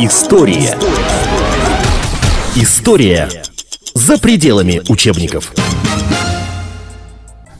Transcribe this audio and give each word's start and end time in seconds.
История. 0.00 0.76
История 2.56 3.28
за 3.94 4.18
пределами 4.18 4.82
учебников. 4.88 5.52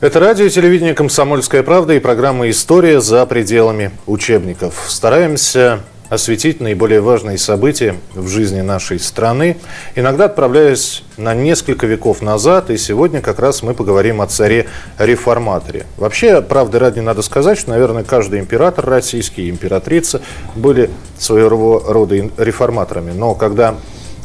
Это 0.01 0.19
радио 0.19 0.47
и 0.47 0.51
телевидение 0.51 0.95
«Комсомольская 0.95 1.62
правда» 1.62 1.95
и 1.95 2.01
программа 2.01 2.51
«История 2.51 3.01
за 3.01 3.25
пределами 3.27 3.93
учебников». 4.07 4.85
Стараемся 4.89 5.81
осветить 6.11 6.61
наиболее 6.61 7.01
важные 7.01 7.39
события 7.39 7.96
в 8.14 8.29
жизни 8.29 8.61
нашей 8.61 9.00
страны, 9.00 9.57
иногда 9.95 10.27
отправляясь 10.27 11.03
на 11.16 11.34
несколько 11.34 11.86
веков 11.86 12.23
назад, 12.23 12.71
и 12.71 12.77
сегодня 12.77 13.21
как 13.21 13.39
раз 13.39 13.62
мы 13.62 13.75
поговорим 13.75 14.21
о 14.21 14.27
царе-реформаторе. 14.27 15.86
Вообще, 15.96 16.43
правды 16.43 16.79
ради 16.79 17.00
надо 17.00 17.22
сказать, 17.22 17.59
что, 17.59 17.71
наверное, 17.71 18.04
каждый 18.04 18.40
император 18.40 18.86
российский 18.86 19.48
императрица 19.48 20.21
были 20.54 20.90
своего 21.18 21.82
рода 21.86 22.16
реформаторами, 22.36 23.13
но 23.13 23.35
когда 23.35 23.77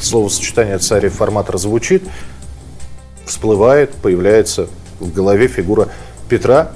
словосочетание 0.01 0.77
царь-реформатор 0.77 1.57
звучит, 1.57 2.03
всплывает, 3.25 3.93
появляется 3.93 4.67
в 4.99 5.13
голове 5.13 5.47
фигура 5.47 5.89
Петра 6.27 6.71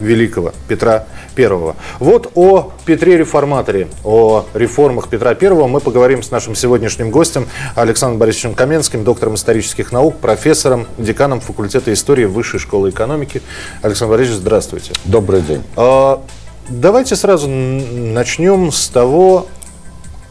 Великого, 0.00 0.52
Петра 0.66 1.06
I. 1.36 1.74
Вот 1.98 2.32
о 2.34 2.72
Петре 2.84 3.16
Реформаторе, 3.16 3.88
о 4.04 4.46
реформах 4.54 5.08
Петра 5.08 5.36
I 5.40 5.50
мы 5.68 5.80
поговорим 5.80 6.22
с 6.22 6.30
нашим 6.30 6.54
сегодняшним 6.54 7.10
гостем 7.10 7.46
Александром 7.74 8.18
Борисовичем 8.18 8.54
Каменским, 8.54 9.04
доктором 9.04 9.34
исторических 9.34 9.92
наук, 9.92 10.18
профессором, 10.18 10.86
деканом 10.98 11.40
факультета 11.40 11.92
истории 11.92 12.24
Высшей 12.24 12.60
школы 12.60 12.90
экономики. 12.90 13.42
Александр 13.82 14.14
Борисович, 14.14 14.40
здравствуйте. 14.40 14.92
Добрый 15.04 15.42
день. 15.42 15.62
А, 15.76 16.22
давайте 16.68 17.16
сразу 17.16 17.48
начнем 17.48 18.72
с 18.72 18.88
того, 18.88 19.46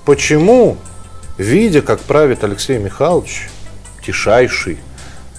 почему, 0.06 0.78
видя, 1.38 1.82
как 1.82 2.00
правит 2.00 2.44
Алексей 2.44 2.78
Михайлович, 2.78 3.50
тишайший, 4.06 4.80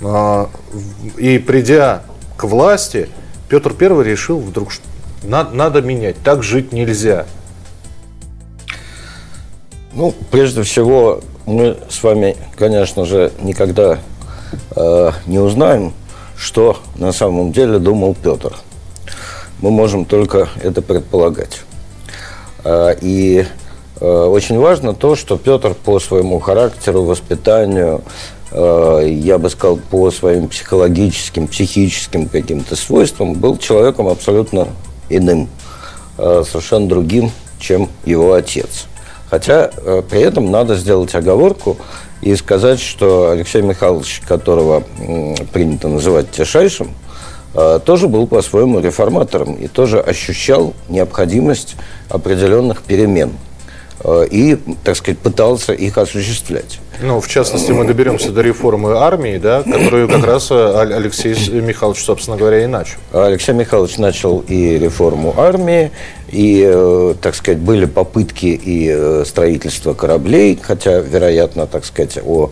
а, 0.00 0.48
и 1.16 1.38
придя 1.38 2.02
к 2.36 2.44
власти, 2.44 3.08
Петр 3.48 3.74
I 3.80 4.04
решил 4.04 4.40
вдруг, 4.40 4.70
что 4.70 4.84
надо, 5.22 5.54
надо 5.54 5.82
менять, 5.82 6.16
так 6.22 6.42
жить 6.42 6.72
нельзя. 6.72 7.26
Ну, 9.92 10.14
прежде 10.30 10.62
всего, 10.62 11.20
мы 11.46 11.78
с 11.88 12.02
вами, 12.02 12.36
конечно 12.56 13.04
же, 13.04 13.32
никогда 13.40 13.98
э, 14.76 15.10
не 15.26 15.38
узнаем, 15.38 15.94
что 16.36 16.78
на 16.96 17.12
самом 17.12 17.52
деле 17.52 17.78
думал 17.78 18.14
Петр. 18.14 18.54
Мы 19.60 19.70
можем 19.70 20.04
только 20.04 20.48
это 20.62 20.82
предполагать. 20.82 21.62
Э, 22.64 22.94
и 23.00 23.46
э, 24.00 24.06
очень 24.06 24.58
важно 24.58 24.94
то, 24.94 25.16
что 25.16 25.38
Петр 25.38 25.74
по 25.74 25.98
своему 25.98 26.38
характеру, 26.38 27.02
воспитанию, 27.04 28.02
я 28.52 29.38
бы 29.38 29.50
сказал, 29.50 29.76
по 29.76 30.10
своим 30.10 30.48
психологическим, 30.48 31.48
психическим 31.48 32.28
каким-то 32.28 32.76
свойствам, 32.76 33.34
был 33.34 33.58
человеком 33.58 34.08
абсолютно 34.08 34.68
иным, 35.10 35.48
э, 36.16 36.42
совершенно 36.46 36.88
другим, 36.88 37.30
чем 37.60 37.88
его 38.04 38.32
отец. 38.32 38.86
Хотя 39.28 39.70
э, 39.76 40.02
при 40.08 40.20
этом 40.20 40.50
надо 40.50 40.76
сделать 40.76 41.14
оговорку 41.14 41.76
и 42.22 42.34
сказать, 42.36 42.80
что 42.80 43.30
Алексей 43.30 43.62
Михайлович, 43.62 44.22
которого 44.26 44.82
принято 45.52 45.88
называть 45.88 46.30
тишайшим, 46.30 46.94
тоже 47.84 48.08
был 48.08 48.26
по-своему 48.26 48.78
реформатором 48.78 49.54
и 49.54 49.68
тоже 49.68 50.00
ощущал 50.00 50.74
необходимость 50.88 51.76
определенных 52.10 52.82
перемен– 52.82 53.32
Э, 54.00 54.26
и, 54.30 54.56
так 54.84 54.96
сказать, 54.96 55.18
пытался 55.18 55.72
их 55.72 55.98
осуществлять. 55.98 56.80
Ну, 57.00 57.20
в 57.20 57.28
частности, 57.28 57.70
мы 57.70 57.84
доберемся 57.84 58.30
до 58.32 58.40
реформы 58.40 58.96
армии, 58.98 59.38
да, 59.38 59.62
которую 59.62 60.08
как 60.08 60.24
раз 60.26 60.50
э, 60.50 60.80
Алексей 60.80 61.34
Михайлович, 61.60 62.02
собственно 62.02 62.36
говоря, 62.36 62.64
и 62.64 62.66
начал. 62.66 62.98
Алексей 63.12 63.52
Михайлович 63.52 63.98
начал 63.98 64.40
и 64.40 64.78
реформу 64.78 65.34
армии, 65.36 65.92
и, 66.28 66.64
э, 66.66 67.14
так 67.20 67.36
сказать, 67.36 67.60
были 67.60 67.84
попытки 67.84 68.46
и 68.46 69.24
строительства 69.24 69.94
кораблей, 69.94 70.58
хотя, 70.60 70.98
вероятно, 70.98 71.66
так 71.66 71.84
сказать, 71.84 72.18
о 72.24 72.50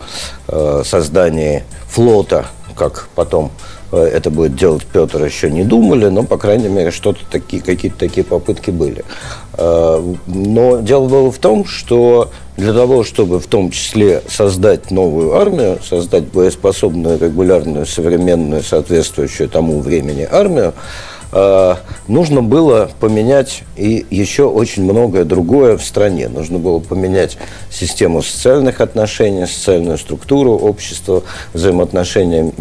создании 0.83 1.63
флота, 1.89 2.47
как 2.75 3.09
потом 3.15 3.51
это 3.95 4.29
будет 4.29 4.55
делать 4.55 4.85
Петр, 4.85 5.23
еще 5.23 5.49
не 5.49 5.63
думали, 5.63 6.07
но, 6.07 6.23
по 6.23 6.37
крайней 6.37 6.67
мере, 6.67 6.91
что-то 6.91 7.19
такие, 7.29 7.61
какие-то 7.61 7.97
такие 7.97 8.23
попытки 8.25 8.71
были. 8.71 9.05
Э, 9.53 10.15
но 10.27 10.79
дело 10.81 11.07
было 11.07 11.31
в 11.31 11.37
том, 11.37 11.65
что 11.65 12.31
для 12.57 12.73
того, 12.73 13.03
чтобы 13.03 13.39
в 13.39 13.47
том 13.47 13.71
числе 13.71 14.21
создать 14.27 14.91
новую 14.91 15.35
армию, 15.35 15.79
создать 15.87 16.25
боеспособную, 16.25 17.19
регулярную, 17.19 17.85
современную, 17.85 18.63
соответствующую 18.63 19.47
тому 19.47 19.79
времени 19.79 20.27
армию, 20.29 20.73
э, 20.73 21.16
нужно 21.31 22.41
было 22.41 22.89
поменять 22.99 23.63
и 23.75 24.05
еще 24.09 24.43
очень 24.43 24.83
многое 24.83 25.25
другое 25.25 25.77
в 25.77 25.83
стране. 25.83 26.29
Нужно 26.29 26.57
было 26.57 26.79
поменять 26.79 27.37
систему 27.69 28.21
социальных 28.21 28.81
отношений, 28.81 29.45
социальную 29.45 29.97
структуру 29.97 30.53
общества, 30.53 31.23
взаимоотношения 31.53 32.51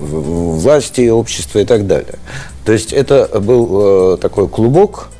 власти 0.00 1.02
и 1.02 1.10
общества 1.10 1.58
и 1.58 1.64
так 1.64 1.86
далее. 1.86 2.14
То 2.64 2.72
есть 2.72 2.92
это 2.92 3.28
был 3.40 4.14
э, 4.14 4.16
такой 4.18 4.48
клубок 4.48 5.10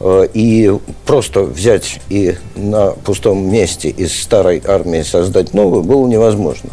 Э, 0.00 0.28
и 0.32 0.72
просто 1.06 1.42
взять 1.42 2.00
и 2.08 2.36
на 2.54 2.90
пустом 2.90 3.50
месте 3.50 3.88
из 3.88 4.16
старой 4.20 4.62
армии 4.64 5.02
создать 5.02 5.54
новую 5.54 5.82
было 5.82 6.06
невозможно. 6.06 6.70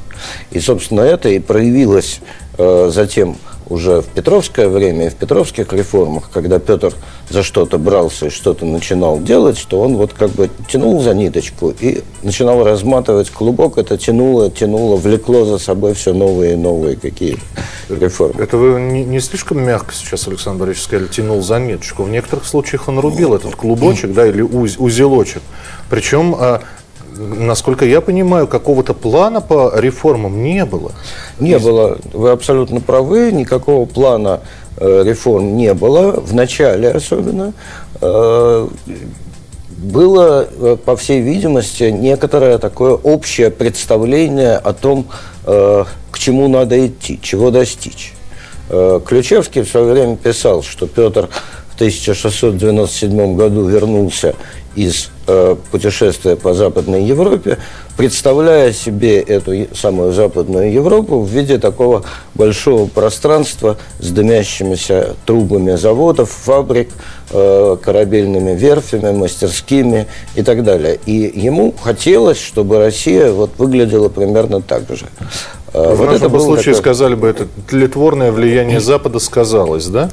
И, 0.52 0.60
собственно, 0.60 1.02
это 1.02 1.30
и 1.30 1.40
проявилось 1.40 2.20
э, 2.58 2.92
затем 2.94 3.38
уже 3.68 4.02
в 4.02 4.08
Петровское 4.08 4.68
время 4.68 5.08
и 5.08 5.10
в 5.10 5.16
Петровских 5.16 5.74
реформах, 5.74 6.30
когда 6.32 6.60
Петр 6.60 6.94
за 7.30 7.44
что-то 7.44 7.78
брался 7.78 8.28
и 8.28 8.30
что-то 8.30 8.66
начинал 8.66 9.20
делать, 9.20 9.58
что 9.58 9.82
он 9.82 9.98
вот 9.98 10.14
как 10.14 10.32
бы 10.32 10.50
тянул 10.68 11.02
за 11.02 11.14
ниточку 11.14 11.74
и 11.80 12.04
начинал 12.24 12.64
разматывать 12.64 13.30
клубок, 13.30 13.78
это 13.78 13.98
тянуло, 13.98 14.52
тянуло, 14.52 14.96
влекло 14.96 15.46
за 15.46 15.58
собой 15.58 15.94
все 15.94 16.14
новые 16.14 16.54
и 16.54 16.56
новые 16.56 16.96
какие 16.96 17.38
реформы. 17.90 18.42
Это 18.42 18.58
вы 18.58 18.80
не, 18.80 19.04
не 19.04 19.20
слишком 19.20 19.64
мягко 19.64 19.94
сейчас, 19.94 20.28
Александр 20.28 20.66
Борисович, 20.66 20.86
сказали, 20.86 21.08
тянул 21.08 21.42
за 21.42 21.60
ниточку. 21.60 22.04
В 22.04 22.10
некоторых 22.10 22.46
случаях 22.46 22.88
он 22.88 23.00
рубил 23.00 23.34
этот 23.34 23.56
клубочек, 23.56 24.14
да, 24.14 24.28
или 24.28 24.42
уз, 24.42 24.76
узелочек. 24.78 25.42
Причем 25.90 26.36
а, 26.38 26.62
насколько 27.18 27.86
я 27.86 28.02
понимаю, 28.02 28.48
какого-то 28.48 28.94
плана 28.94 29.42
по 29.42 29.72
реформам 29.76 30.44
не 30.44 30.66
было. 30.66 30.92
Не 31.40 31.60
было. 31.60 31.98
Вы 32.14 32.32
абсолютно 32.32 32.82
правы. 32.82 33.32
Никакого 33.32 33.86
плана 33.86 34.42
э, 34.78 35.04
реформ 35.04 35.56
не 35.56 35.74
было. 35.74 36.12
В 36.12 36.34
начале 36.34 36.90
особенно. 36.90 37.54
Э, 38.02 38.68
было, 39.78 40.48
э, 40.50 40.78
по 40.84 40.96
всей 40.96 41.22
видимости, 41.22 41.84
некоторое 41.84 42.58
такое 42.58 42.94
общее 42.94 43.52
представление 43.52 44.56
о 44.58 44.74
том, 44.74 45.08
к 45.44 46.18
чему 46.18 46.48
надо 46.48 46.88
идти, 46.88 47.20
чего 47.22 47.52
достичь. 47.52 48.14
Ключевский 48.68 49.62
в 49.62 49.70
свое 49.70 49.94
время 49.94 50.16
писал, 50.16 50.64
что 50.64 50.88
Петр 50.88 51.30
1697 51.76 53.36
году 53.36 53.68
вернулся 53.68 54.36
из 54.76 55.10
э, 55.28 55.56
путешествия 55.72 56.36
по 56.36 56.54
Западной 56.54 57.04
Европе, 57.04 57.58
представляя 57.98 58.74
себе 58.74 59.20
эту 59.22 59.74
самую 59.74 60.12
Западную 60.12 60.72
Европу 60.72 61.22
в 61.22 61.30
виде 61.30 61.58
такого 61.58 62.04
большого 62.34 62.88
пространства 62.88 63.78
с 64.00 64.10
дымящимися 64.10 65.16
трубами 65.26 65.76
заводов, 65.76 66.30
фабрик, 66.30 66.90
э, 67.32 67.78
корабельными 67.82 68.52
верфями, 68.52 69.12
мастерскими 69.12 70.08
и 70.36 70.44
так 70.44 70.64
далее. 70.64 71.00
И 71.06 71.32
ему 71.34 71.74
хотелось, 71.82 72.40
чтобы 72.40 72.80
Россия 72.80 73.32
вот 73.32 73.52
выглядела 73.58 74.10
примерно 74.10 74.62
так 74.62 74.84
же. 74.90 75.08
Э, 75.74 75.94
в 75.94 75.98
вот 75.98 76.12
нашем 76.12 76.28
это 76.28 76.40
случае 76.40 76.76
такое... 76.76 76.82
сказали 76.82 77.16
бы, 77.16 77.28
это 77.30 77.48
тлетворное 77.70 78.32
влияние 78.32 78.82
Запада 78.82 79.20
сказалось, 79.20 79.88
да? 79.88 80.10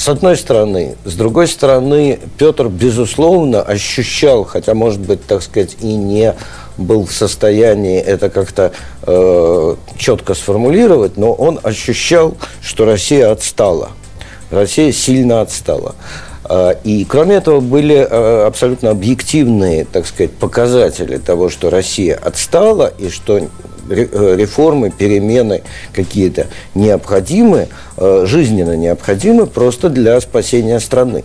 С 0.00 0.08
одной 0.08 0.38
стороны. 0.38 0.96
С 1.04 1.12
другой 1.12 1.46
стороны, 1.46 2.20
Петр, 2.38 2.68
безусловно, 2.68 3.60
ощущал, 3.60 4.44
хотя, 4.44 4.72
может 4.72 4.98
быть, 5.00 5.26
так 5.26 5.42
сказать, 5.42 5.76
и 5.82 5.94
не 5.94 6.34
был 6.78 7.04
в 7.04 7.12
состоянии 7.12 8.00
это 8.00 8.30
как-то 8.30 8.72
э, 9.02 9.76
четко 9.98 10.32
сформулировать, 10.32 11.18
но 11.18 11.34
он 11.34 11.60
ощущал, 11.62 12.34
что 12.62 12.86
Россия 12.86 13.30
отстала. 13.30 13.90
Россия 14.50 14.90
сильно 14.90 15.42
отстала. 15.42 15.94
Э, 16.48 16.76
и, 16.82 17.04
кроме 17.04 17.34
этого, 17.34 17.60
были 17.60 17.96
э, 17.96 18.46
абсолютно 18.46 18.88
объективные, 18.88 19.84
так 19.84 20.06
сказать, 20.06 20.32
показатели 20.32 21.18
того, 21.18 21.50
что 21.50 21.68
Россия 21.68 22.16
отстала 22.16 22.90
и 22.98 23.10
что 23.10 23.38
реформы, 23.90 24.90
перемены 24.90 25.62
какие-то 25.92 26.46
необходимы, 26.74 27.68
э, 27.96 28.24
жизненно 28.26 28.76
необходимы 28.76 29.46
просто 29.46 29.88
для 29.88 30.20
спасения 30.20 30.80
страны. 30.80 31.24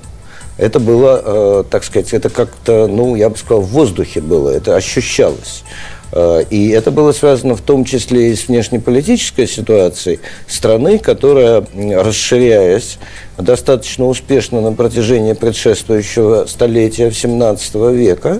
Это 0.57 0.79
было, 0.79 1.21
э, 1.23 1.63
так 1.69 1.83
сказать, 1.83 2.13
это 2.13 2.29
как-то, 2.29 2.88
ну, 2.88 3.15
я 3.15 3.29
бы 3.29 3.38
сказал, 3.38 3.62
в 3.62 3.67
воздухе 3.67 4.21
было, 4.21 4.50
это 4.50 4.75
ощущалось. 4.75 5.63
Э, 6.12 6.44
и 6.50 6.69
это 6.69 6.92
было 6.92 7.12
связано 7.12 7.56
в 7.56 7.62
том 7.62 7.86
числе 7.86 8.31
и 8.31 8.36
с 8.36 8.48
внешнеполитической 8.48 9.48
ситуацией 9.48 10.19
страны, 10.48 11.00
которая, 11.00 11.66
расширяясь 11.75 12.98
достаточно 13.38 14.06
успешно 14.07 14.62
на 14.62 14.72
протяжении 14.72 15.34
предшествующего 15.34 16.46
столетия 16.46 17.12
17 17.12 17.75
века, 17.92 18.40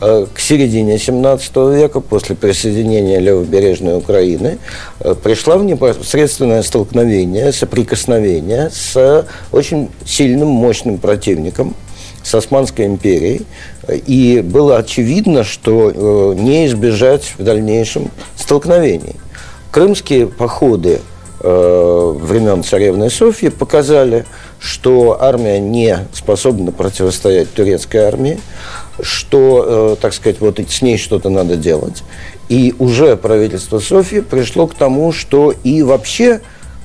э, 0.00 0.26
к 0.32 0.38
середине 0.38 0.98
17 0.98 1.56
века, 1.74 2.00
после 2.00 2.36
присоединения 2.36 3.18
левобережной 3.20 3.96
Украины, 3.96 4.58
э, 5.00 5.14
пришла 5.14 5.56
в 5.56 5.64
непосредственное 5.64 6.62
столкновение, 6.62 7.52
соприкосновение 7.52 8.70
с 8.70 9.26
очень 9.52 9.90
сильным, 10.04 10.48
мощным 10.48 10.98
противником, 10.98 11.74
с 12.24 12.34
Османской 12.34 12.86
империей, 12.86 13.46
и 13.88 14.40
было 14.44 14.78
очевидно, 14.78 15.44
что 15.44 15.92
э, 15.94 16.34
не 16.40 16.66
избежать 16.66 17.34
в 17.38 17.44
дальнейшем 17.44 18.10
столкновений. 18.34 19.16
Крымские 19.70 20.26
походы 20.26 21.00
э, 21.40 22.12
времен 22.16 22.64
царевны 22.64 23.10
Софьи 23.10 23.50
показали, 23.50 24.24
что 24.58 25.18
армия 25.20 25.60
не 25.60 25.98
способна 26.12 26.72
противостоять 26.72 27.52
турецкой 27.52 27.98
армии, 27.98 28.40
что, 29.00 29.96
э, 29.96 29.96
так 30.00 30.14
сказать, 30.14 30.40
вот 30.40 30.58
с 30.58 30.80
ней 30.80 30.96
что-то 30.96 31.28
надо 31.28 31.56
делать. 31.56 32.02
И 32.48 32.74
уже 32.78 33.16
правительство 33.16 33.78
Софьи 33.78 34.20
пришло 34.20 34.66
к 34.66 34.74
тому, 34.74 35.12
что 35.12 35.52
и 35.64 35.82
вообще 35.82 36.40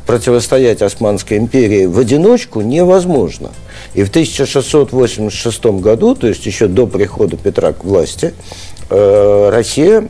противостоять 0.09 0.81
Османской 0.81 1.37
империи 1.37 1.85
в 1.85 1.99
одиночку 1.99 2.61
невозможно. 2.61 3.51
И 3.93 4.03
в 4.03 4.09
1686 4.09 5.65
году, 5.65 6.15
то 6.15 6.25
есть 6.25 6.47
еще 6.47 6.65
до 6.65 6.87
прихода 6.87 7.37
Петра 7.37 7.73
к 7.73 7.83
власти, 7.83 8.33
э, 8.89 9.49
Россия 9.51 10.09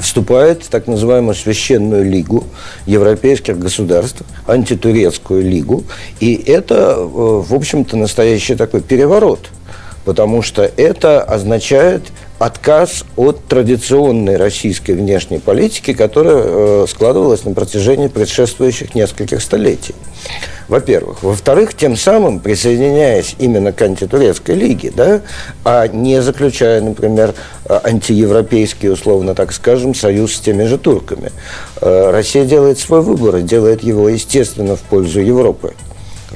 вступает 0.00 0.64
в 0.64 0.70
так 0.70 0.88
называемую 0.88 1.36
священную 1.36 2.04
лигу 2.04 2.42
европейских 2.84 3.60
государств, 3.60 4.22
антитурецкую 4.48 5.48
лигу. 5.48 5.84
И 6.18 6.34
это, 6.34 6.96
э, 6.96 7.04
в 7.04 7.54
общем-то, 7.54 7.96
настоящий 7.96 8.56
такой 8.56 8.80
переворот, 8.80 9.50
потому 10.04 10.42
что 10.42 10.68
это 10.76 11.22
означает 11.22 12.02
отказ 12.44 13.04
от 13.16 13.44
традиционной 13.46 14.36
российской 14.36 14.92
внешней 14.92 15.38
политики, 15.38 15.92
которая 15.92 16.42
э, 16.44 16.86
складывалась 16.88 17.44
на 17.44 17.54
протяжении 17.54 18.08
предшествующих 18.08 18.94
нескольких 18.94 19.40
столетий. 19.40 19.94
Во-первых. 20.68 21.22
Во-вторых, 21.22 21.74
тем 21.74 21.96
самым, 21.96 22.40
присоединяясь 22.40 23.36
именно 23.38 23.72
к 23.72 23.82
антитурецкой 23.82 24.56
лиге, 24.56 24.92
да, 24.94 25.20
а 25.64 25.86
не 25.86 26.20
заключая, 26.22 26.80
например, 26.80 27.34
антиевропейский, 27.68 28.90
условно 28.90 29.34
так 29.34 29.52
скажем, 29.52 29.94
союз 29.94 30.34
с 30.34 30.40
теми 30.40 30.64
же 30.64 30.78
турками, 30.78 31.30
э, 31.80 32.10
Россия 32.10 32.44
делает 32.44 32.78
свой 32.78 33.02
выбор 33.02 33.36
и 33.36 33.42
делает 33.42 33.82
его, 33.82 34.08
естественно, 34.08 34.76
в 34.76 34.80
пользу 34.80 35.20
Европы 35.20 35.74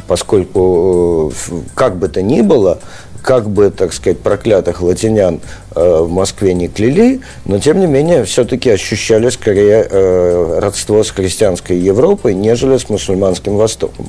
поскольку 0.06 1.32
э, 1.50 1.55
как 1.75 1.97
бы 1.97 2.09
то 2.09 2.23
ни 2.23 2.41
было, 2.41 2.79
как 3.26 3.50
бы, 3.50 3.70
так 3.70 3.93
сказать, 3.93 4.20
проклятых 4.20 4.82
латинян 4.82 5.40
э, 5.75 5.99
в 6.00 6.08
Москве 6.08 6.55
не 6.55 6.69
кляли, 6.69 7.20
но, 7.44 7.58
тем 7.58 7.81
не 7.81 7.88
менее, 7.88 8.25
все-таки 8.25 8.70
ощущали 8.70 9.31
скорее 9.31 9.84
э, 9.90 10.58
родство 10.61 11.02
с 11.02 11.11
христианской 11.11 11.76
Европой, 11.76 12.34
нежели 12.34 12.76
с 12.76 12.88
мусульманским 12.88 13.56
Востоком. 13.56 14.06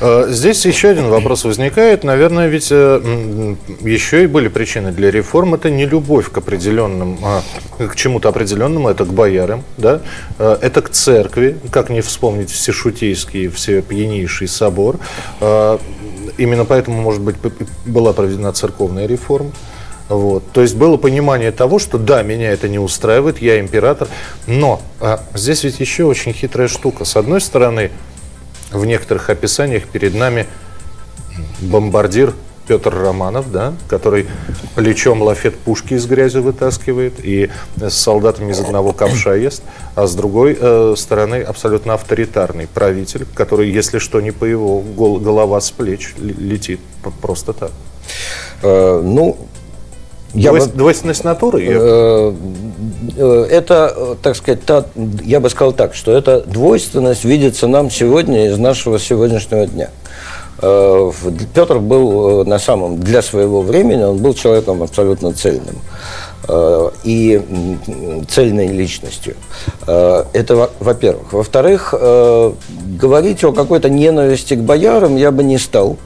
Э, 0.00 0.26
здесь 0.30 0.66
еще 0.66 0.88
один 0.88 1.10
вопрос 1.10 1.44
возникает. 1.44 2.02
Наверное, 2.02 2.48
ведь 2.48 2.70
еще 2.70 4.24
и 4.24 4.26
были 4.26 4.48
причины 4.48 4.90
для 4.90 5.12
реформ. 5.12 5.54
Это 5.54 5.70
не 5.70 5.86
любовь 5.86 6.28
к 6.32 6.38
определенным, 6.38 7.20
а, 7.22 7.42
к 7.78 7.94
чему-то 7.94 8.30
определенному, 8.30 8.88
это 8.88 9.04
к 9.04 9.12
боярам, 9.12 9.62
да? 9.76 10.00
Это 10.38 10.82
к 10.82 10.90
церкви, 10.90 11.56
как 11.70 11.88
не 11.88 12.00
вспомнить 12.00 12.50
всешутейский, 12.50 13.46
все 13.46 13.80
пьянейший 13.80 14.48
собор. 14.48 14.98
Именно 16.38 16.64
поэтому, 16.64 17.00
может 17.00 17.22
быть, 17.22 17.36
была 17.84 18.12
проведена 18.12 18.52
церковная 18.52 19.06
реформа. 19.06 19.50
Вот. 20.08 20.42
То 20.52 20.60
есть 20.62 20.74
было 20.74 20.96
понимание 20.96 21.52
того, 21.52 21.78
что 21.78 21.96
да, 21.96 22.22
меня 22.22 22.50
это 22.50 22.68
не 22.68 22.80
устраивает, 22.80 23.40
я 23.40 23.60
император, 23.60 24.08
но 24.48 24.82
а, 25.00 25.22
здесь 25.34 25.62
ведь 25.62 25.78
еще 25.78 26.04
очень 26.04 26.32
хитрая 26.32 26.66
штука. 26.66 27.04
С 27.04 27.16
одной 27.16 27.40
стороны, 27.40 27.92
в 28.72 28.84
некоторых 28.84 29.30
описаниях 29.30 29.86
перед 29.86 30.14
нами 30.14 30.46
бомбардир 31.60 32.34
Петр 32.70 32.94
Романов, 32.94 33.50
да, 33.50 33.74
который 33.88 34.28
плечом 34.76 35.22
лафет 35.22 35.58
пушки 35.58 35.94
из 35.94 36.06
грязи 36.06 36.38
вытаскивает 36.38 37.14
и 37.20 37.50
с 37.76 37.94
солдатами 37.94 38.52
из 38.52 38.60
одного 38.60 38.92
ковша 38.92 39.34
ест, 39.34 39.64
а 39.96 40.06
с 40.06 40.14
другой 40.14 40.56
э, 40.56 40.94
стороны 40.96 41.42
абсолютно 41.42 41.94
авторитарный 41.94 42.68
правитель, 42.68 43.26
который, 43.34 43.68
если 43.72 43.98
что, 43.98 44.20
не 44.20 44.30
по 44.30 44.44
его 44.44 44.78
гол 44.82 45.18
голова 45.18 45.60
с 45.60 45.72
плеч 45.72 46.14
летит 46.16 46.78
просто 47.20 47.54
так. 47.54 47.72
Э, 48.62 49.02
ну, 49.02 49.36
я 50.32 50.50
Двойственность, 50.50 50.72
бы, 50.72 50.78
двойственность 50.78 51.24
натуры? 51.24 51.66
Э, 51.68 52.34
э, 53.16 53.46
это, 53.50 54.16
так 54.22 54.36
сказать, 54.36 54.64
та, 54.64 54.84
я 55.24 55.40
бы 55.40 55.50
сказал 55.50 55.72
так, 55.72 55.96
что 55.96 56.12
эта 56.12 56.42
двойственность 56.42 57.24
видится 57.24 57.66
нам 57.66 57.90
сегодня 57.90 58.46
из 58.46 58.58
нашего 58.58 59.00
сегодняшнего 59.00 59.66
дня. 59.66 59.90
Э, 60.62 61.10
Петр 61.54 61.78
был 61.78 62.44
на 62.44 62.58
самом, 62.58 63.00
для 63.00 63.22
своего 63.22 63.62
времени, 63.62 64.02
он 64.02 64.18
был 64.18 64.34
человеком 64.34 64.82
абсолютно 64.82 65.32
цельным 65.32 65.76
и 67.04 67.40
цельной 68.28 68.68
личностью. 68.68 69.36
Это 69.86 70.70
во-первых. 70.80 71.32
Во-вторых, 71.32 71.94
говорить 71.94 73.44
о 73.44 73.52
какой-то 73.52 73.88
ненависти 73.88 74.54
к 74.54 74.60
боярам 74.60 75.16
я 75.16 75.30
бы 75.30 75.44
не 75.44 75.58
стал 75.58 75.98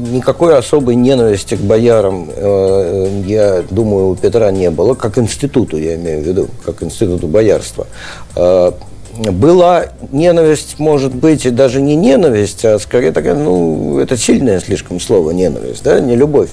никакой 0.00 0.56
особой 0.56 0.94
ненависти 0.94 1.56
к 1.56 1.60
боярам, 1.60 2.30
э, 2.34 3.22
я 3.26 3.62
думаю, 3.70 4.08
у 4.08 4.16
Петра 4.16 4.50
не 4.50 4.70
было, 4.70 4.94
как 4.94 5.18
институту, 5.18 5.76
я 5.76 5.96
имею 5.96 6.22
в 6.22 6.26
виду, 6.26 6.48
как 6.64 6.82
институту 6.82 7.26
боярства. 7.26 7.86
Э, 9.20 9.30
была 9.30 9.86
ненависть, 10.12 10.78
может 10.78 11.14
быть, 11.14 11.46
и 11.46 11.50
даже 11.50 11.80
не 11.80 11.96
ненависть, 11.96 12.64
а 12.64 12.78
скорее 12.78 13.12
такая, 13.12 13.34
ну, 13.34 13.98
это 13.98 14.16
сильное 14.16 14.60
слишком 14.60 15.00
слово 15.00 15.30
ненависть, 15.30 15.82
да, 15.82 16.00
не 16.00 16.16
любовь, 16.16 16.50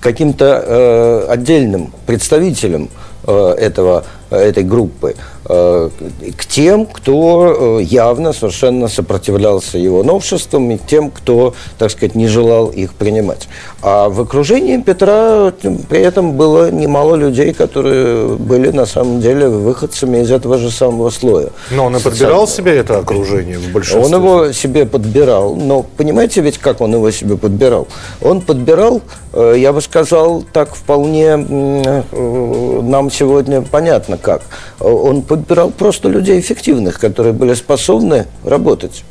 каким-то 0.00 0.62
э, 0.64 1.26
отдельным 1.28 1.92
представителем 2.06 2.90
э, 3.26 3.54
этого, 3.58 4.04
этой 4.30 4.64
группы. 4.64 5.14
Э, 5.50 5.88
к 6.36 6.44
тем, 6.44 6.84
кто 6.84 7.78
э, 7.80 7.82
явно 7.82 8.34
совершенно 8.34 8.86
сопротивлялся 8.88 9.78
его 9.78 10.02
новшествам, 10.02 10.70
и 10.72 10.78
тем, 10.78 11.10
кто, 11.10 11.54
так 11.78 11.90
сказать, 11.90 12.14
не 12.14 12.28
желал 12.28 12.66
их 12.66 12.92
принимать. 12.92 13.48
А 13.80 14.10
в 14.10 14.20
окружении 14.20 14.76
Петра 14.76 15.52
при 15.88 16.00
этом 16.00 16.32
было 16.32 16.70
немало 16.70 17.14
людей, 17.14 17.54
которые 17.54 18.36
были 18.36 18.70
на 18.70 18.84
самом 18.84 19.22
деле 19.22 19.48
выходцами 19.48 20.18
из 20.18 20.30
этого 20.30 20.58
же 20.58 20.70
самого 20.70 21.08
слоя. 21.08 21.48
Но 21.70 21.86
он 21.86 21.96
и 21.96 22.00
подбирал 22.00 22.46
себе 22.46 22.76
это 22.76 22.98
окружение 22.98 23.58
в 23.58 23.72
большинстве? 23.72 24.04
Он 24.04 24.22
его 24.22 24.52
себе 24.52 24.84
подбирал, 24.84 25.54
но 25.54 25.82
понимаете 25.82 26.42
ведь, 26.42 26.58
как 26.58 26.82
он 26.82 26.92
его 26.92 27.10
себе 27.10 27.38
подбирал? 27.38 27.88
Он 28.20 28.42
подбирал, 28.42 29.00
э, 29.32 29.54
я 29.56 29.72
бы 29.72 29.80
сказал, 29.80 30.44
так 30.52 30.74
вполне 30.74 31.36
нам 31.38 33.10
сегодня 33.10 33.62
понятно 33.62 34.18
как. 34.18 34.42
Он 34.80 35.22
подбирал 35.22 35.37
подбирал 35.38 35.70
просто 35.70 36.08
людей 36.08 36.40
эффективных, 36.40 36.98
которые 36.98 37.32
были 37.32 37.54
способны 37.54 38.26
работать 38.44 39.04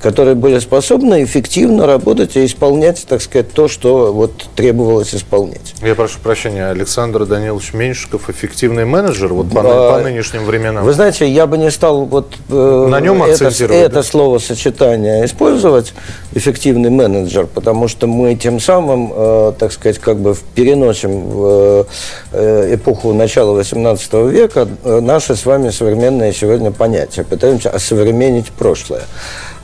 которые 0.00 0.34
были 0.34 0.58
способны 0.58 1.24
эффективно 1.24 1.86
работать 1.86 2.36
и 2.36 2.44
исполнять, 2.44 3.04
так 3.08 3.22
сказать, 3.22 3.52
то, 3.52 3.68
что 3.68 4.12
вот 4.12 4.32
требовалось 4.54 5.14
исполнять. 5.14 5.74
Я 5.82 5.94
прошу 5.94 6.18
прощения, 6.20 6.66
Александр 6.66 7.24
Данилович 7.26 7.72
Меньшиков, 7.72 8.28
эффективный 8.28 8.84
менеджер 8.84 9.32
вот 9.32 9.50
по, 9.50 9.62
а, 9.64 9.92
по 9.96 10.02
нынешним 10.02 10.44
временам? 10.44 10.84
Вы 10.84 10.92
знаете, 10.92 11.28
я 11.28 11.46
бы 11.46 11.58
не 11.58 11.70
стал 11.70 12.04
вот 12.04 12.34
э, 12.50 12.86
На 12.88 13.00
нем 13.00 13.22
это, 13.22 13.46
это 13.46 14.02
словосочетание 14.02 15.24
использовать, 15.24 15.94
эффективный 16.34 16.90
менеджер, 16.90 17.46
потому 17.46 17.88
что 17.88 18.06
мы 18.06 18.34
тем 18.34 18.60
самым, 18.60 19.12
э, 19.14 19.52
так 19.58 19.72
сказать, 19.72 19.98
как 19.98 20.18
бы 20.18 20.36
переносим 20.54 21.20
в 21.28 21.86
э, 22.32 22.74
эпоху 22.74 23.12
начала 23.12 23.58
XVIII 23.60 24.30
века 24.30 24.68
э, 24.84 25.00
наши 25.00 25.36
с 25.36 25.46
вами 25.46 25.70
современные 25.70 26.32
сегодня 26.32 26.70
понятия, 26.70 27.24
пытаемся 27.24 27.70
осовременить 27.70 28.50
прошлое. 28.50 29.02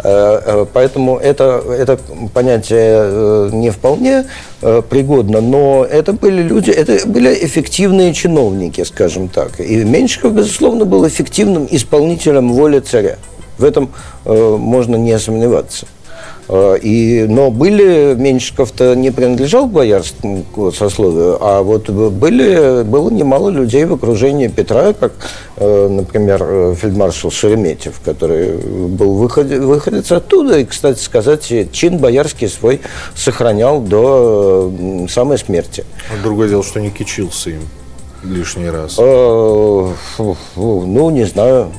Э, 0.03 0.41
э, 0.45 0.67
поэтому 0.73 1.19
это, 1.19 1.63
это 1.69 1.99
понятие 2.33 3.01
э, 3.03 3.51
не 3.53 3.71
вполне 3.71 4.27
пригодно, 4.91 5.41
но 5.41 5.87
это 5.91 6.13
были 6.13 6.43
люди, 6.43 6.71
это 6.71 7.07
были 7.07 7.33
эффективные 7.45 8.13
чиновники, 8.13 8.85
скажем 8.85 9.29
так. 9.29 9.59
И 9.59 9.85
Меньшиков, 9.85 10.35
безусловно, 10.35 10.85
был 10.85 11.09
эффективным 11.09 11.67
исполнителем 11.71 12.53
воли 12.53 12.81
царя. 12.81 13.17
В 13.57 13.65
этом 13.65 13.91
можно 14.25 14.97
не 14.97 15.19
сомневаться. 15.19 15.87
Э, 16.53 16.77
и, 16.83 17.27
но 17.29 17.53
были, 17.53 18.15
Меньшиков-то 18.15 18.97
не 18.97 19.13
принадлежал 19.13 19.69
к 19.69 19.71
боярскому 19.71 20.73
сословию, 20.73 21.39
а 21.41 21.63
вот 21.63 21.89
были, 21.89 22.83
было 22.83 23.09
немало 23.09 23.51
людей 23.51 23.85
в 23.85 23.93
окружении 23.95 24.49
Петра, 24.49 24.93
как, 24.93 25.13
э, 25.57 25.89
например, 25.89 26.43
э, 26.43 26.75
фельдмаршал 26.77 27.31
Шереметьев, 27.31 28.01
который 28.05 28.57
был 28.89 29.15
выходец, 29.15 29.61
выходец 29.61 30.11
оттуда, 30.11 30.59
и, 30.59 30.65
кстати 30.65 30.99
сказать, 30.99 31.53
чин 31.71 31.99
боярский 31.99 32.49
свой 32.49 32.81
сохранял 33.15 33.81
до 33.81 34.73
самой 35.09 35.39
смерти. 35.39 35.85
Другое 36.25 36.49
дело, 36.49 36.65
что 36.65 36.81
не 36.81 36.91
кичился 36.91 37.51
им 37.51 37.61
лишний 38.25 38.71
раз. 38.71 38.97
Ну, 38.99 39.95
не 41.11 41.25
знаю. 41.25 41.71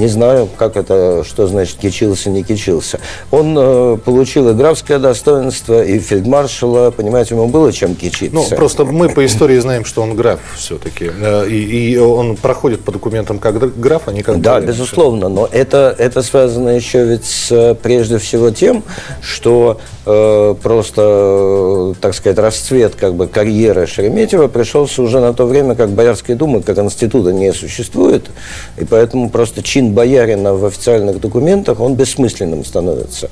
Не 0.00 0.06
знаю, 0.08 0.48
как 0.56 0.78
это, 0.78 1.24
что 1.28 1.46
значит 1.46 1.76
кичился, 1.76 2.30
не 2.30 2.42
кичился. 2.42 3.00
Он 3.30 3.54
э, 3.58 3.98
получил 4.02 4.48
и 4.48 4.54
графское 4.54 4.98
достоинство, 4.98 5.84
и 5.84 5.98
фельдмаршала, 5.98 6.90
понимаете, 6.90 7.34
ему 7.34 7.48
было 7.48 7.70
чем 7.70 7.94
кичиться. 7.94 8.34
Ну, 8.34 8.46
просто 8.56 8.86
мы 8.86 9.10
по 9.10 9.26
истории 9.26 9.58
знаем, 9.58 9.84
что 9.84 10.00
он 10.00 10.16
граф 10.16 10.40
все-таки. 10.56 11.10
Э, 11.20 11.46
и, 11.46 11.92
и 11.92 11.98
он 11.98 12.36
проходит 12.36 12.80
по 12.80 12.92
документам 12.92 13.38
как 13.38 13.78
граф, 13.78 14.04
а 14.06 14.12
не 14.12 14.22
как 14.22 14.40
Да, 14.40 14.58
безусловно, 14.60 15.28
но 15.28 15.46
это, 15.52 15.94
это 15.98 16.22
связано 16.22 16.70
еще 16.70 17.04
ведь 17.04 17.26
с, 17.26 17.76
прежде 17.82 18.16
всего 18.16 18.48
тем, 18.48 18.82
что 19.20 19.80
э, 20.06 20.54
просто, 20.62 21.94
так 22.00 22.14
сказать, 22.14 22.38
расцвет 22.38 22.94
как 22.94 23.16
бы 23.16 23.28
карьеры 23.28 23.86
Шереметьева 23.86 24.48
пришелся 24.48 25.02
уже 25.02 25.20
на 25.20 25.34
то 25.34 25.44
время, 25.44 25.74
как 25.74 25.90
Боярской 25.90 26.36
думы 26.36 26.62
как 26.62 26.78
института 26.78 27.34
не 27.34 27.52
существует, 27.52 28.30
и 28.78 28.86
поэтому 28.86 29.28
просто 29.28 29.62
чин 29.62 29.89
боярина 29.90 30.54
в 30.54 30.64
официальных 30.64 31.20
документах, 31.20 31.80
он 31.80 31.94
бессмысленным 31.94 32.64
становится. 32.64 33.30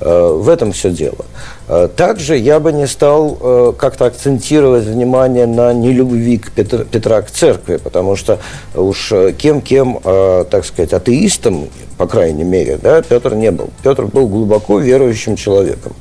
Э, 0.00 0.28
в 0.32 0.48
этом 0.48 0.72
все 0.72 0.90
дело. 0.90 1.24
Э, 1.68 1.88
также 1.94 2.36
я 2.36 2.60
бы 2.60 2.72
не 2.72 2.86
стал 2.86 3.38
э, 3.40 3.72
как-то 3.78 4.06
акцентировать 4.06 4.84
внимание 4.84 5.46
на 5.46 5.72
нелюбви 5.72 6.38
к 6.38 6.52
Петр, 6.52 6.84
Петра 6.84 7.22
к 7.22 7.30
церкви, 7.30 7.76
потому 7.76 8.16
что 8.16 8.38
уж 8.74 9.12
кем-кем, 9.38 10.00
так 10.02 10.64
сказать, 10.64 10.92
атеистом, 10.92 11.68
по 11.96 12.06
крайней 12.06 12.44
мере, 12.44 12.78
да, 12.82 13.02
Петр 13.02 13.34
не 13.34 13.50
был. 13.50 13.70
Петр 13.82 14.06
был 14.06 14.28
глубоко 14.28 14.78
верующим 14.78 15.36
человеком, 15.36 15.92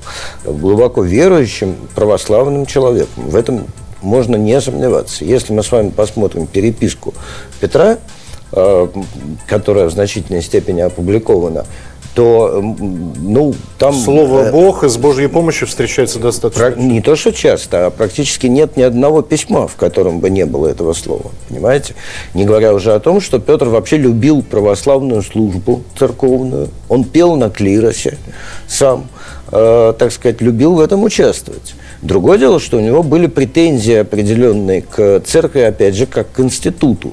глубоко 0.44 1.04
верующим 1.04 1.76
православным 1.96 2.66
человеком. 2.66 3.30
В 3.30 3.36
этом 3.36 3.68
можно 4.06 4.36
не 4.36 4.60
сомневаться. 4.62 5.26
Если 5.26 5.52
мы 5.52 5.64
с 5.64 5.72
вами 5.72 5.90
посмотрим 5.90 6.48
переписку 6.48 7.14
Петра, 7.60 7.98
которая 8.52 9.88
в 9.88 9.92
значительной 9.92 10.42
степени 10.42 10.82
опубликована, 10.82 11.66
то, 12.16 12.62
ну, 12.62 13.54
там... 13.78 13.94
Слово 13.94 14.46
э, 14.46 14.52
«Бог» 14.52 14.86
с 14.86 14.98
Божьей 14.98 15.28
помощью 15.28 15.68
встречается 15.68 16.18
достаточно. 16.18 16.74
Не 16.82 17.02
то, 17.02 17.18
что 17.18 17.34
часто, 17.34 17.88
а 17.88 17.90
практически 17.90 18.48
нет 18.48 18.78
ни 18.78 18.84
одного 18.84 19.22
письма, 19.22 19.68
в 19.68 19.76
котором 19.76 20.22
бы 20.22 20.30
не 20.30 20.46
было 20.46 20.68
этого 20.68 20.94
слова, 20.94 21.32
понимаете? 21.50 21.94
Не 22.34 22.46
говоря 22.46 22.74
уже 22.74 22.94
о 22.94 23.00
том, 23.02 23.20
что 23.20 23.40
Петр 23.40 23.66
вообще 23.66 23.98
любил 23.98 24.42
православную 24.42 25.24
службу 25.24 25.84
церковную, 26.00 26.70
он 26.88 27.04
пел 27.04 27.36
на 27.36 27.50
клиросе 27.50 28.18
сам, 28.66 29.10
э, 29.52 29.94
так 30.00 30.12
сказать, 30.14 30.42
любил 30.42 30.76
в 30.76 30.80
этом 30.80 31.04
участвовать. 31.04 31.76
Другое 32.02 32.38
дело, 32.38 32.62
что 32.62 32.78
у 32.78 32.82
него 32.82 33.04
были 33.04 33.28
претензии 33.28 33.96
определенные 33.96 34.84
к 34.84 35.20
церкви, 35.26 35.62
опять 35.62 35.96
же, 35.96 36.06
как 36.06 36.32
к 36.32 36.40
институту. 36.40 37.12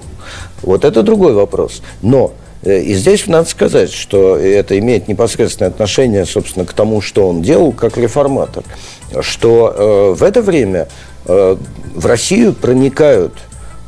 Вот 0.63 0.85
это 0.85 1.03
другой 1.03 1.35
вопрос. 1.35 1.83
Но 2.03 2.33
э, 2.63 2.81
и 2.81 2.95
здесь 2.95 3.27
надо 3.27 3.49
сказать, 3.49 3.93
что 3.93 4.37
это 4.37 4.79
имеет 4.79 5.09
непосредственное 5.09 5.71
отношение, 5.71 6.25
собственно, 6.27 6.65
к 6.65 6.73
тому, 6.73 7.01
что 7.01 7.29
он 7.29 7.43
делал 7.43 7.73
как 7.73 7.97
реформатор, 7.97 8.65
что 9.21 9.75
э, 9.77 10.15
в 10.15 10.23
это 10.23 10.43
время 10.43 10.89
э, 11.27 11.57
в 11.95 12.07
Россию 12.07 12.55
проникают 12.55 13.35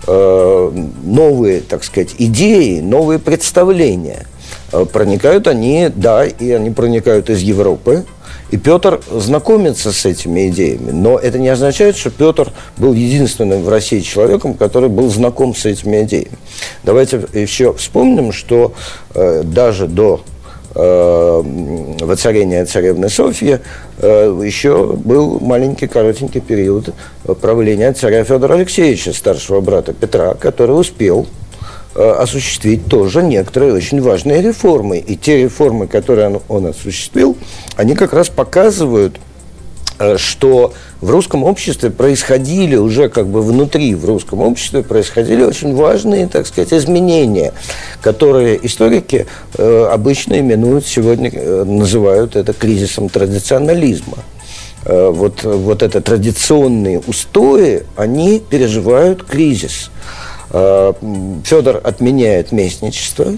э, 0.07 0.71
новые, 1.03 1.61
так 1.61 1.85
сказать, 1.85 2.15
идеи, 2.19 2.81
новые 2.81 3.19
представления. 3.19 4.27
Э, 4.73 4.85
проникают 4.85 5.47
они, 5.47 5.91
да, 5.95 6.25
и 6.25 6.51
они 6.51 6.71
проникают 6.71 7.31
из 7.31 7.41
Европы, 7.41 8.05
и 8.55 8.57
Петр 8.57 9.01
знакомится 9.11 9.91
с 9.91 10.05
этими 10.05 10.49
идеями. 10.49 10.93
Но 10.93 11.19
это 11.19 11.41
не 11.41 11.49
означает, 11.49 11.97
что 11.97 12.11
Петр 12.11 12.53
был 12.77 12.93
единственным 12.95 13.65
в 13.65 13.69
России 13.69 13.99
человеком, 13.99 14.55
который 14.55 14.89
был 14.89 15.11
знаком 15.11 15.57
с 15.57 15.67
этими 15.67 16.05
идеями. 16.05 16.39
Давайте 16.85 17.27
еще 17.33 17.73
вспомним, 17.73 18.31
что 18.31 18.73
э, 19.13 19.43
даже 19.43 19.89
до 19.89 20.21
э, 20.73 21.43
воцарения 22.01 22.65
царевны 22.65 23.09
Софьи 23.09 23.59
э, 23.99 24.41
еще 24.45 24.93
был 24.93 25.41
маленький 25.41 25.89
коротенький 25.89 26.41
период 26.41 26.91
правления 27.41 27.93
царя 27.93 28.23
Федора 28.23 28.55
Алексеевича, 28.55 29.13
старшего 29.13 29.61
брата 29.63 29.93
Петра, 29.93 30.35
который 30.35 30.79
успел 30.79 31.27
осуществить 31.95 32.87
тоже 32.87 33.23
некоторые 33.23 33.73
очень 33.73 34.01
важные 34.03 34.43
реформы. 34.43 34.99
И 34.99 35.17
те 35.17 35.43
реформы, 35.43 35.87
которые 35.87 36.29
он, 36.29 36.43
он 36.49 36.67
осуществил, 36.67 37.37
они 37.77 37.95
как 37.95 38.13
раз 38.13 38.29
показывают, 38.29 39.21
э, 40.01 40.17
что 40.19 40.73
в 41.01 41.11
русском 41.11 41.45
обществе 41.45 41.91
происходили 41.91 42.75
уже 42.75 43.09
как 43.09 43.29
бы 43.29 43.43
внутри 43.43 43.95
в 43.95 44.05
русском 44.05 44.41
обществе 44.41 44.83
происходили 44.83 45.45
очень 45.45 45.75
важные, 45.75 46.27
так 46.27 46.47
сказать, 46.49 46.73
изменения, 46.73 47.53
которые 48.01 48.59
историки 48.67 49.27
э, 49.57 49.89
обычно 49.93 50.41
именуют 50.41 50.87
сегодня, 50.87 51.31
называют 51.65 52.35
это 52.35 52.53
кризисом 52.53 53.09
традиционализма. 53.09 54.19
Вот, 54.87 55.45
вот 55.45 55.83
это 55.83 56.03
традиционные 56.03 56.99
устои, 56.99 57.85
они 57.97 58.39
переживают 58.39 59.25
кризис. 59.25 59.91
Э, 60.57 60.93
Федор 61.45 61.81
отменяет 61.83 62.53
местничество. 62.53 63.37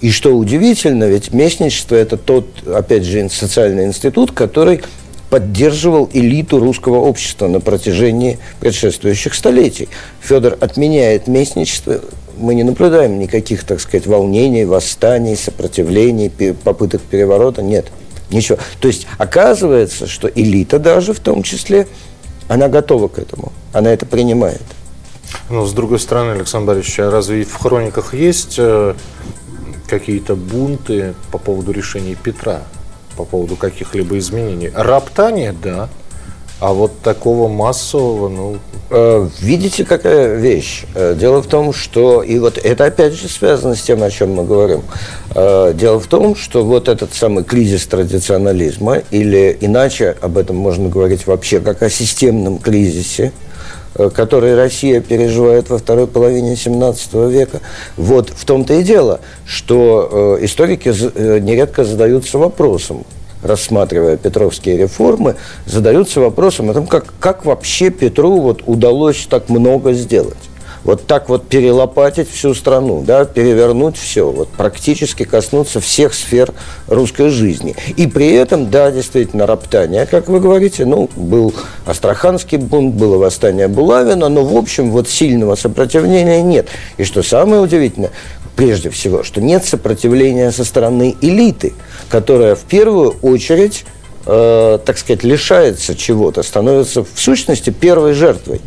И 0.00 0.10
что 0.10 0.34
удивительно, 0.34 1.04
ведь 1.04 1.32
местничество– 1.32 1.94
это 1.96 2.16
тот, 2.16 2.46
опять 2.66 3.04
же, 3.04 3.28
социальный 3.28 3.84
институт, 3.84 4.32
который 4.32 4.82
поддерживал 5.28 6.10
элиту 6.12 6.58
русского 6.58 6.96
общества 6.96 7.46
на 7.46 7.60
протяжении 7.60 8.40
предшествующих 8.58 9.34
столетий. 9.34 9.88
Федор 10.20 10.58
отменяет 10.60 11.28
местничество, 11.28 12.00
мы 12.36 12.56
не 12.56 12.64
наблюдаем 12.64 13.20
никаких, 13.20 13.62
так 13.62 13.80
сказать, 13.80 14.08
волнений, 14.08 14.64
восстаний, 14.64 15.36
сопротивлений, 15.36 16.30
попыток 16.64 17.00
переворота, 17.02 17.62
нет, 17.62 17.86
ничего. 18.32 18.58
То 18.80 18.88
есть 18.88 19.06
оказывается, 19.18 20.08
что 20.08 20.28
элита 20.28 20.80
даже 20.80 21.12
в 21.12 21.20
том 21.20 21.44
числе, 21.44 21.86
она 22.48 22.66
готова 22.66 23.06
к 23.06 23.20
этому, 23.20 23.52
она 23.72 23.92
это 23.92 24.04
принимает. 24.04 24.62
Но 25.48 25.66
с 25.66 25.72
другой 25.72 25.98
стороны, 25.98 26.32
Александр 26.32 26.74
Борисович, 26.74 27.00
а 27.00 27.10
разве 27.10 27.44
в 27.44 27.54
хрониках 27.54 28.14
есть 28.14 28.54
э, 28.58 28.94
какие-то 29.88 30.36
бунты 30.36 31.14
по 31.32 31.38
поводу 31.38 31.72
решений 31.72 32.16
Петра, 32.20 32.62
по 33.16 33.24
поводу 33.24 33.56
каких-либо 33.56 34.16
изменений? 34.18 34.70
Роптание, 34.74 35.52
да. 35.52 35.88
А 36.60 36.72
вот 36.72 37.00
такого 37.00 37.48
массового, 37.48 38.28
ну... 38.28 38.58
Э, 38.90 39.28
видите, 39.40 39.84
какая 39.84 40.36
вещь? 40.36 40.84
Э, 40.94 41.16
дело 41.18 41.42
в 41.42 41.46
том, 41.46 41.72
что... 41.72 42.22
И 42.22 42.38
вот 42.38 42.58
это 42.58 42.84
опять 42.84 43.14
же 43.14 43.28
связано 43.28 43.74
с 43.74 43.80
тем, 43.80 44.02
о 44.04 44.10
чем 44.10 44.34
мы 44.34 44.44
говорим. 44.44 44.82
Дело 45.34 46.00
в 46.00 46.06
том, 46.06 46.36
что 46.36 46.64
вот 46.64 46.88
этот 46.88 47.14
самый 47.14 47.44
кризис 47.44 47.86
традиционализма, 47.86 48.98
или 49.10 49.56
иначе 49.60 50.16
об 50.20 50.36
этом 50.38 50.56
можно 50.56 50.88
говорить 50.88 51.26
вообще 51.26 51.60
как 51.60 51.82
о 51.82 51.90
системном 51.90 52.58
кризисе, 52.58 53.32
который 53.94 54.54
Россия 54.54 55.00
переживает 55.00 55.70
во 55.70 55.78
второй 55.78 56.06
половине 56.06 56.54
XVII 56.54 57.30
века. 57.30 57.60
Вот 57.96 58.30
в 58.30 58.44
том-то 58.44 58.74
и 58.74 58.82
дело, 58.82 59.20
что 59.44 60.36
э, 60.40 60.44
историки 60.44 60.92
э, 60.94 61.38
нередко 61.40 61.84
задаются 61.84 62.38
вопросом, 62.38 63.04
рассматривая 63.42 64.16
петровские 64.16 64.76
реформы, 64.76 65.36
задаются 65.66 66.20
вопросом 66.20 66.70
о 66.70 66.74
том, 66.74 66.86
как, 66.86 67.12
как 67.18 67.44
вообще 67.44 67.90
Петру 67.90 68.40
вот 68.40 68.62
удалось 68.66 69.26
так 69.28 69.48
много 69.48 69.92
сделать 69.92 70.49
вот 70.84 71.06
так 71.06 71.28
вот 71.28 71.48
перелопатить 71.48 72.30
всю 72.30 72.54
страну, 72.54 73.02
да, 73.06 73.24
перевернуть 73.24 73.96
все, 73.96 74.30
вот 74.30 74.48
практически 74.48 75.24
коснуться 75.24 75.80
всех 75.80 76.14
сфер 76.14 76.52
русской 76.86 77.30
жизни. 77.30 77.76
И 77.96 78.06
при 78.06 78.32
этом, 78.32 78.70
да, 78.70 78.90
действительно, 78.90 79.46
роптание, 79.46 80.06
как 80.06 80.28
вы 80.28 80.40
говорите, 80.40 80.84
ну, 80.86 81.10
был 81.16 81.54
Астраханский 81.86 82.58
бунт, 82.58 82.94
было 82.94 83.18
восстание 83.18 83.68
Булавина, 83.68 84.28
но, 84.28 84.44
в 84.44 84.56
общем, 84.56 84.90
вот 84.90 85.08
сильного 85.08 85.54
сопротивления 85.54 86.42
нет. 86.42 86.68
И 86.96 87.04
что 87.04 87.22
самое 87.22 87.60
удивительное, 87.60 88.10
прежде 88.56 88.90
всего, 88.90 89.22
что 89.22 89.40
нет 89.40 89.64
сопротивления 89.64 90.50
со 90.50 90.64
стороны 90.64 91.16
элиты, 91.20 91.72
которая 92.08 92.54
в 92.54 92.62
первую 92.62 93.16
очередь, 93.22 93.84
э, 94.26 94.78
так 94.84 94.98
сказать, 94.98 95.24
лишается 95.24 95.94
чего-то, 95.94 96.42
становится 96.42 97.04
в 97.04 97.08
сущности 97.16 97.70
первой 97.70 98.12
жертвой. 98.12 98.60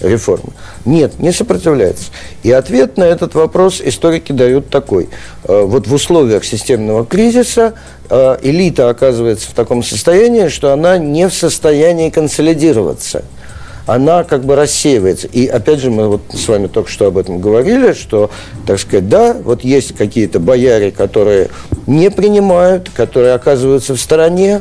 Реформы? 0.00 0.52
Нет, 0.84 1.18
не 1.18 1.32
сопротивляется. 1.32 2.06
И 2.42 2.50
ответ 2.50 2.96
на 2.96 3.04
этот 3.04 3.34
вопрос 3.34 3.80
историки 3.84 4.32
дают 4.32 4.68
такой. 4.68 5.08
Э, 5.44 5.62
вот 5.62 5.86
в 5.86 5.94
условиях 5.94 6.44
системного 6.44 7.04
кризиса 7.04 7.74
э, 8.10 8.38
элита 8.42 8.88
оказывается 8.88 9.50
в 9.50 9.54
таком 9.54 9.82
состоянии, 9.82 10.48
что 10.48 10.72
она 10.72 10.98
не 10.98 11.28
в 11.28 11.34
состоянии 11.34 12.10
консолидироваться– 12.10 13.24
она 13.88 14.22
как 14.22 14.44
бы 14.44 14.54
рассеивается. 14.54 15.28
И 15.28 15.46
опять 15.46 15.80
же, 15.80 15.90
мы 15.90 16.08
вот 16.08 16.20
с 16.34 16.46
вами 16.46 16.66
только 16.66 16.90
что 16.90 17.06
об 17.06 17.16
этом 17.16 17.40
говорили, 17.40 17.94
что, 17.94 18.30
так 18.66 18.78
сказать, 18.78 19.08
да, 19.08 19.32
вот 19.32 19.64
есть 19.64 19.96
какие-то 19.96 20.38
бояре, 20.40 20.90
которые 20.90 21.48
не 21.86 22.10
принимают, 22.10 22.90
которые 22.90 23.32
оказываются 23.32 23.94
в 23.94 24.00
стороне, 24.00 24.60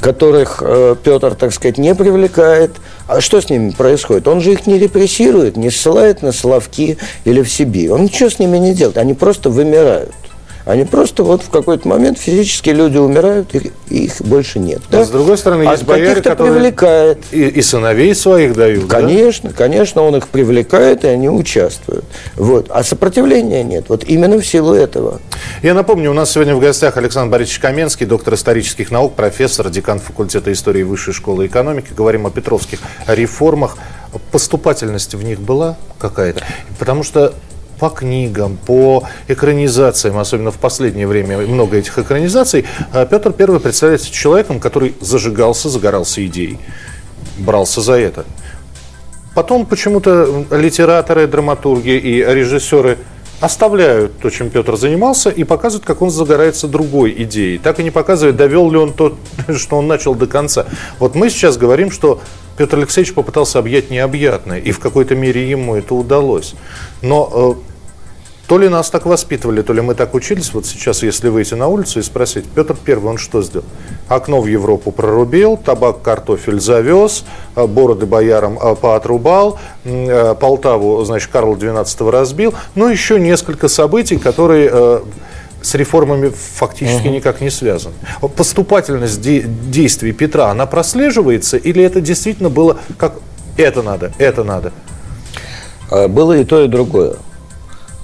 которых 0.00 0.62
э, 0.64 0.96
Петр, 1.02 1.34
так 1.34 1.52
сказать, 1.52 1.78
не 1.78 1.94
привлекает. 1.94 2.72
А 3.06 3.20
что 3.20 3.40
с 3.40 3.50
ними 3.50 3.70
происходит? 3.70 4.28
Он 4.28 4.40
же 4.40 4.52
их 4.52 4.66
не 4.66 4.78
репрессирует, 4.78 5.56
не 5.56 5.70
ссылает 5.70 6.22
на 6.22 6.32
Соловки 6.32 6.98
или 7.24 7.42
в 7.42 7.50
Сибирь. 7.50 7.90
Он 7.90 8.04
ничего 8.04 8.30
с 8.30 8.38
ними 8.38 8.58
не 8.58 8.74
делает, 8.74 8.98
они 8.98 9.14
просто 9.14 9.50
вымирают. 9.50 10.14
Они 10.66 10.84
просто 10.84 11.22
вот 11.22 11.42
в 11.42 11.50
какой-то 11.50 11.86
момент 11.86 12.18
физически 12.18 12.70
люди 12.70 12.98
умирают, 12.98 13.54
и 13.54 13.70
их 13.88 14.20
больше 14.20 14.58
нет. 14.58 14.82
А 14.88 14.92
да? 14.92 15.04
с 15.04 15.10
другой 15.10 15.38
стороны, 15.38 15.62
а 15.62 15.70
есть 15.70 15.84
бояре, 15.84 16.20
которые 16.20 16.54
привлекает. 16.54 17.20
И, 17.30 17.44
и 17.44 17.62
сыновей 17.62 18.12
своих 18.16 18.54
дают. 18.54 18.90
Конечно, 18.90 19.50
да? 19.50 19.56
конечно, 19.56 20.02
он 20.02 20.16
их 20.16 20.26
привлекает, 20.26 21.04
и 21.04 21.06
они 21.06 21.28
участвуют. 21.28 22.04
Вот. 22.34 22.66
А 22.70 22.82
сопротивления 22.82 23.62
нет. 23.62 23.84
Вот 23.88 24.02
именно 24.02 24.40
в 24.40 24.44
силу 24.44 24.74
этого. 24.74 25.20
Я 25.62 25.72
напомню, 25.72 26.10
у 26.10 26.14
нас 26.14 26.32
сегодня 26.32 26.56
в 26.56 26.60
гостях 26.60 26.96
Александр 26.96 27.30
Борисович 27.30 27.60
Каменский, 27.60 28.04
доктор 28.04 28.34
исторических 28.34 28.90
наук, 28.90 29.14
профессор, 29.14 29.70
декан 29.70 30.00
факультета 30.00 30.52
истории 30.52 30.82
Высшей 30.82 31.14
школы 31.14 31.46
экономики. 31.46 31.92
Говорим 31.96 32.26
о 32.26 32.30
петровских 32.30 32.80
реформах. 33.06 33.78
Поступательность 34.32 35.14
в 35.14 35.22
них 35.22 35.40
была 35.40 35.76
какая-то? 36.00 36.42
Потому 36.80 37.04
что 37.04 37.34
по 37.78 37.90
книгам, 37.90 38.56
по 38.56 39.04
экранизациям, 39.28 40.18
особенно 40.18 40.50
в 40.50 40.58
последнее 40.58 41.06
время 41.06 41.38
много 41.38 41.76
этих 41.76 41.98
экранизаций, 41.98 42.64
а 42.92 43.06
Петр 43.06 43.34
I 43.38 43.60
представляется 43.60 44.10
человеком, 44.10 44.60
который 44.60 44.94
зажигался, 45.00 45.68
загорался 45.68 46.24
идеей, 46.26 46.58
брался 47.38 47.80
за 47.80 47.94
это. 47.94 48.24
Потом 49.34 49.66
почему-то 49.66 50.46
литераторы, 50.50 51.26
драматурги 51.26 51.90
и 51.90 52.24
режиссеры 52.24 52.96
оставляют 53.40 54.18
то, 54.18 54.30
чем 54.30 54.50
Петр 54.50 54.76
занимался, 54.76 55.30
и 55.30 55.44
показывают, 55.44 55.84
как 55.84 56.02
он 56.02 56.10
загорается 56.10 56.68
другой 56.68 57.14
идеей. 57.24 57.58
Так 57.58 57.80
и 57.80 57.82
не 57.82 57.90
показывают, 57.90 58.36
довел 58.36 58.70
ли 58.70 58.78
он 58.78 58.92
то, 58.92 59.16
что 59.56 59.76
он 59.76 59.86
начал 59.86 60.14
до 60.14 60.26
конца. 60.26 60.66
Вот 60.98 61.14
мы 61.14 61.30
сейчас 61.30 61.56
говорим, 61.56 61.90
что 61.90 62.20
Петр 62.56 62.78
Алексеевич 62.78 63.14
попытался 63.14 63.58
объять 63.58 63.90
необъятное, 63.90 64.58
и 64.58 64.72
в 64.72 64.78
какой-то 64.78 65.14
мере 65.14 65.48
ему 65.48 65.74
это 65.74 65.94
удалось. 65.94 66.54
Но 67.02 67.56
э, 67.58 67.75
то 68.46 68.58
ли 68.58 68.68
нас 68.68 68.90
так 68.90 69.06
воспитывали, 69.06 69.62
то 69.62 69.72
ли 69.72 69.80
мы 69.80 69.94
так 69.94 70.14
учились. 70.14 70.54
Вот 70.54 70.66
сейчас, 70.66 71.02
если 71.02 71.28
выйти 71.28 71.54
на 71.54 71.66
улицу 71.66 71.98
и 71.98 72.02
спросить, 72.02 72.44
Петр 72.46 72.76
Первый, 72.76 73.10
он 73.10 73.18
что 73.18 73.42
сделал? 73.42 73.66
Окно 74.08 74.40
в 74.40 74.46
Европу 74.46 74.92
прорубил, 74.92 75.56
табак, 75.56 76.02
картофель 76.02 76.60
завез, 76.60 77.24
э, 77.56 77.66
бороды 77.66 78.06
боярам 78.06 78.58
э, 78.58 78.76
поотрубал, 78.76 79.58
э, 79.84 80.34
Полтаву, 80.38 81.04
значит, 81.04 81.30
Карл 81.32 81.56
XII 81.56 82.10
разбил. 82.10 82.54
Ну, 82.76 82.88
еще 82.88 83.18
несколько 83.18 83.68
событий, 83.68 84.16
которые 84.16 85.02
с 85.62 85.74
реформами 85.74 86.30
фактически 86.30 87.08
угу. 87.08 87.14
никак 87.14 87.40
не 87.40 87.50
связаны. 87.50 87.94
Поступательность 88.36 89.20
де- 89.20 89.42
действий 89.42 90.12
Петра, 90.12 90.50
она 90.50 90.66
прослеживается 90.66 91.56
или 91.56 91.82
это 91.82 92.00
действительно 92.00 92.50
было 92.50 92.78
как 92.98 93.14
это 93.56 93.82
надо, 93.82 94.12
это 94.18 94.44
надо? 94.44 94.72
Было 95.90 96.34
и 96.34 96.44
то, 96.44 96.62
и 96.62 96.68
другое. 96.68 97.16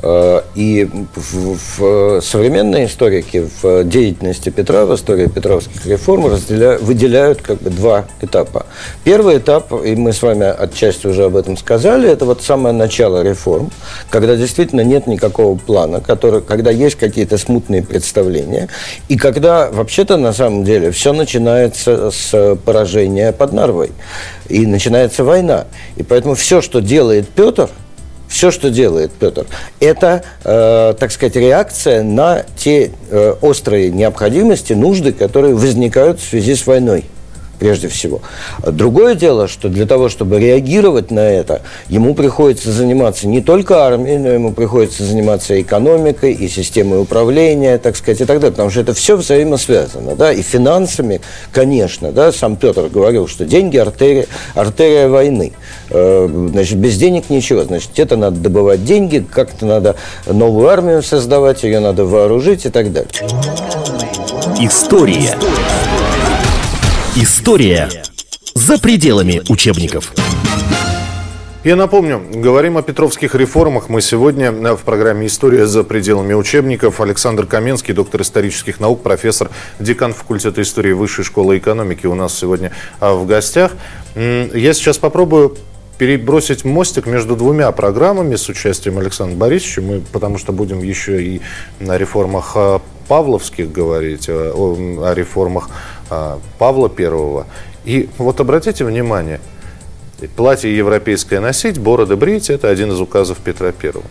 Э, 0.03 0.43
и 0.57 0.89
в, 1.15 1.59
в 1.79 2.21
современные 2.21 2.87
историки 2.87 3.49
в 3.63 3.85
деятельности 3.85 4.49
Петра, 4.51 4.85
в 4.85 4.95
истории 4.95 5.29
петровских 5.29 5.87
реформ 5.87 6.27
разделя, 6.27 6.77
выделяют 6.79 7.41
как 7.41 7.63
бы 7.63 7.71
два 7.71 8.07
этапа. 8.21 8.67
Первый 9.05 9.39
этап, 9.39 9.73
и 9.85 9.95
мы 9.95 10.13
с 10.13 10.23
вами 10.23 10.47
отчасти 10.47 11.07
уже 11.07 11.25
об 11.25 11.37
этом 11.37 11.57
сказали, 11.57 12.11
это 12.11 12.25
вот 12.25 12.43
самое 12.43 12.75
начало 12.75 13.23
реформ, 13.23 13.71
когда 14.11 14.35
действительно 14.35 14.81
нет 14.81 15.07
никакого 15.07 15.57
плана, 15.57 16.01
который, 16.01 16.43
когда 16.43 16.73
есть 16.73 16.97
какие-то 16.97 17.39
смутные 17.39 17.85
представления, 17.85 18.69
и 19.09 19.17
когда 19.17 19.71
вообще-то 19.71 20.17
на 20.17 20.33
самом 20.33 20.65
деле 20.65 20.91
все 20.91 21.13
начинается 21.13 22.11
с 22.11 22.57
поражения 22.65 23.31
под 23.31 23.53
Нарвой, 23.53 23.93
и 24.49 24.67
начинается 24.67 25.23
война. 25.23 25.67
И 25.97 26.03
поэтому 26.03 26.35
все, 26.35 26.61
что 26.61 26.81
делает 26.81 27.29
Петр– 27.29 27.71
все, 28.33 28.51
что 28.51 28.71
делает 28.71 29.13
Петр, 29.13 29.47
это, 29.79 30.25
э, 30.43 30.95
так 30.99 31.13
сказать, 31.13 31.37
реакция 31.37 32.03
на 32.03 32.45
те 32.57 32.91
э, 33.11 33.35
острые 33.43 33.91
необходимости, 33.91 34.73
нужды, 34.73 35.13
которые 35.13 35.55
возникают 35.55 36.19
в 36.19 36.29
связи 36.29 36.55
с 36.55 36.67
войной 36.67 37.05
прежде 37.63 37.87
всего. 37.87 38.21
Другое 38.67 39.15
дело, 39.15 39.47
что 39.47 39.69
для 39.69 39.87
того, 39.87 40.09
чтобы 40.09 40.41
реагировать 40.41 41.13
на 41.13 41.21
это, 41.21 41.63
ему 41.89 42.13
приходится 42.17 42.73
заниматься 42.73 43.29
не 43.29 43.41
только 43.41 43.87
армией, 43.87 44.19
но 44.19 44.31
ему 44.31 44.53
приходится 44.53 45.05
заниматься 45.05 45.61
экономикой, 45.61 46.33
и 46.33 46.49
системой 46.49 47.01
управления, 47.01 47.79
так 47.79 47.95
сказать, 47.95 48.21
и 48.21 48.25
так 48.25 48.41
далее, 48.41 48.51
потому 48.51 48.71
что 48.71 48.81
это 48.81 48.95
все 48.95 49.17
взаимосвязано, 49.17 50.17
да, 50.17 50.33
и 50.33 50.43
финансами, 50.43 51.21
конечно, 51.53 52.11
да, 52.11 52.33
сам 52.33 52.57
Петр 52.57 52.89
говорил, 52.89 53.29
что 53.29 53.45
деньги– 53.45 53.77
артерия, 53.79 54.27
артерия 54.57 55.07
войны. 55.07 55.53
Э, 55.91 56.29
значит, 56.51 56.79
без 56.79 56.97
денег 56.97 57.31
ничего, 57.31 57.63
значит, 57.63 57.91
это 57.97 58.17
надо 58.17 58.41
добывать 58.41 58.85
деньги, 58.85 59.25
как-то 59.33 59.67
надо 59.67 59.95
новую 60.27 60.69
армию 60.69 61.01
создавать, 61.01 61.63
ее 61.63 61.79
надо 61.79 62.05
вооружить 62.05 62.67
и 62.67 62.71
так 62.71 62.93
далее. 62.93 63.13
История. 64.59 65.21
История 65.21 65.92
за 68.55 68.79
пределами 68.79 69.43
учебников. 69.51 70.15
Я 71.63 71.77
напомню, 71.77 72.23
говорим 72.33 72.79
о 72.79 72.83
петровских 72.83 73.35
реформах. 73.35 73.91
Мы 73.91 74.01
сегодня 74.01 74.51
в 74.51 74.81
программе 74.81 75.27
«История 75.27 75.67
за 75.67 75.85
пределами 75.85 76.33
учебников». 76.33 77.03
Александр 77.03 77.45
Каменский, 77.45 77.93
доктор 77.93 78.23
исторических 78.23 78.81
наук, 78.81 79.03
профессор, 79.03 79.51
декан 79.79 80.15
факультета 80.15 80.63
истории 80.63 80.93
Высшей 80.93 81.23
школы 81.23 81.59
экономики 81.59 82.07
у 82.07 82.15
нас 82.15 82.37
сегодня 82.37 82.73
а, 82.99 83.13
в 83.13 83.27
гостях. 83.27 83.73
Я 84.15 84.73
сейчас 84.73 84.97
попробую 84.97 85.59
перебросить 85.99 86.65
мостик 86.65 87.05
между 87.07 87.37
двумя 87.37 87.71
программами 87.73 88.37
с 88.37 88.49
участием 88.49 88.99
Александра 88.99 89.37
Борисовича, 89.37 89.83
мы, 89.83 90.01
потому 90.13 90.39
что 90.39 90.53
будем 90.53 90.83
еще 90.83 91.23
и 91.23 91.43
на 91.79 91.99
реформах 91.99 92.53
а, 92.55 92.81
павловских 93.07 93.71
говорить, 93.71 94.29
о, 94.31 94.75
о 95.05 95.15
реформах 95.15 95.69
а, 95.69 95.92
Павла 96.59 96.89
Первого. 96.89 97.47
И 97.85 98.09
вот 98.19 98.41
обратите 98.41 98.85
внимание, 98.85 99.41
платье 100.37 100.75
европейское 100.77 101.41
носить, 101.41 101.79
бороды 101.79 102.17
брить– 102.17 102.51
это 102.51 102.69
один 102.69 102.93
из 102.93 103.01
указов 103.01 103.39
Петра 103.39 103.73
Первого. 103.73 104.07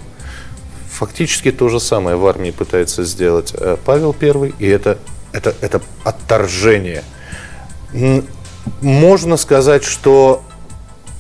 Фактически 0.90 1.52
то 1.52 1.70
же 1.70 1.80
самое 1.80 2.16
в 2.16 2.26
армии 2.28 2.52
пытается 2.52 3.04
сделать 3.04 3.54
э, 3.58 3.78
Павел 3.84 4.14
Первый, 4.14 4.54
и 4.60 4.68
это, 4.68 4.98
это, 5.32 5.56
это 5.62 5.82
отторжение. 6.04 7.04
Можно 8.82 9.38
сказать, 9.38 9.84
что 9.84 10.44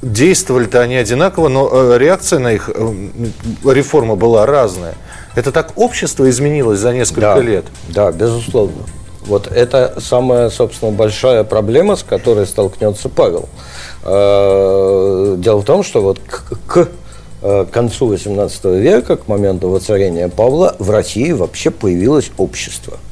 действовали-то 0.01 0.81
они 0.81 0.95
одинаково, 0.95 1.47
но 1.47 1.69
э, 1.71 1.97
реакция 1.97 2.39
на 2.39 2.53
их 2.53 2.69
э, 2.73 2.93
реформа 3.65 4.15
была 4.15 4.45
разная. 4.45 4.95
Это 5.35 5.51
так 5.51 5.73
общество 5.77 6.29
изменилось 6.29 6.79
за 6.79 6.93
несколько 6.93 7.35
да, 7.35 7.39
лет? 7.39 7.65
Да, 7.89 8.11
безусловно. 8.11 8.83
Вот 9.25 9.47
это 9.47 9.95
самая, 9.99 10.49
собственно, 10.49 10.91
большая 10.91 11.43
проблема, 11.43 11.95
с 11.95 12.03
которой 12.03 12.45
столкнется 12.45 13.09
Павел. 13.09 13.49
Э, 14.03 15.35
дело 15.37 15.61
в 15.61 15.65
том, 15.65 15.83
что 15.83 16.01
вот 16.01 16.19
к, 16.19 16.57
к 16.65 16.89
э, 17.41 17.65
концу 17.71 18.13
XVIII 18.13 18.79
века, 18.79 19.17
к 19.17 19.27
моменту 19.27 19.69
воцарения 19.69 20.27
Павла, 20.27 20.75
в 20.79 20.89
России 20.89 21.31
вообще 21.31 21.69
появилось 21.69 22.31
общество– 22.37 22.97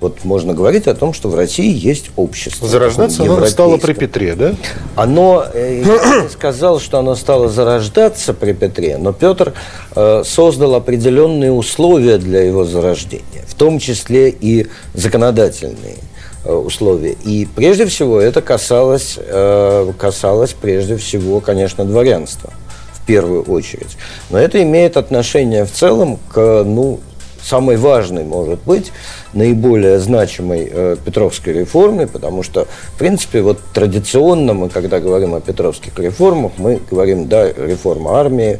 вот 0.00 0.24
можно 0.24 0.52
говорить 0.52 0.86
о 0.88 0.94
том, 0.94 1.14
что 1.14 1.28
в 1.28 1.34
России 1.34 1.72
есть 1.72 2.10
общество. 2.16 2.68
Зарождаться 2.68 3.22
оно 3.22 3.46
стало 3.46 3.78
при 3.78 3.94
Петре, 3.94 4.34
да? 4.34 4.54
Оно, 4.94 5.44
э, 5.52 5.82
я 5.84 6.22
не 6.22 6.28
сказал, 6.28 6.80
что 6.80 6.98
оно 6.98 7.14
стало 7.14 7.48
зарождаться 7.48 8.34
при 8.34 8.52
Петре, 8.52 8.98
но 8.98 9.12
Петр 9.12 9.54
э, 9.94 10.22
создал 10.24 10.74
определенные 10.74 11.50
условия 11.50 12.18
для 12.18 12.42
его 12.42 12.64
зарождения, 12.64 13.42
в 13.48 13.54
том 13.54 13.78
числе 13.78 14.28
и 14.28 14.66
законодательные 14.92 15.96
э, 16.44 16.52
условия. 16.52 17.16
И 17.24 17.48
прежде 17.56 17.86
всего 17.86 18.20
это 18.20 18.42
касалось, 18.42 19.18
э, 19.18 19.92
касалось 19.98 20.52
прежде 20.52 20.98
всего, 20.98 21.40
конечно, 21.40 21.86
дворянства 21.86 22.52
в 22.92 23.06
первую 23.06 23.44
очередь. 23.44 23.96
Но 24.28 24.38
это 24.38 24.62
имеет 24.62 24.98
отношение 24.98 25.64
в 25.64 25.72
целом 25.72 26.18
к 26.30 26.64
ну, 26.64 27.00
самой 27.46 27.76
важной, 27.76 28.24
может 28.24 28.60
быть, 28.64 28.92
наиболее 29.32 29.98
значимой 29.98 30.68
э, 30.70 30.96
Петровской 31.04 31.52
реформе, 31.52 32.06
потому 32.06 32.42
что, 32.42 32.66
в 32.94 32.98
принципе, 32.98 33.42
вот 33.42 33.58
традиционно 33.72 34.52
мы, 34.52 34.68
когда 34.68 34.98
говорим 34.98 35.34
о 35.34 35.40
Петровских 35.40 35.98
реформах, 35.98 36.52
мы 36.56 36.80
говорим, 36.90 37.28
да, 37.28 37.48
реформа 37.48 38.18
армии, 38.18 38.58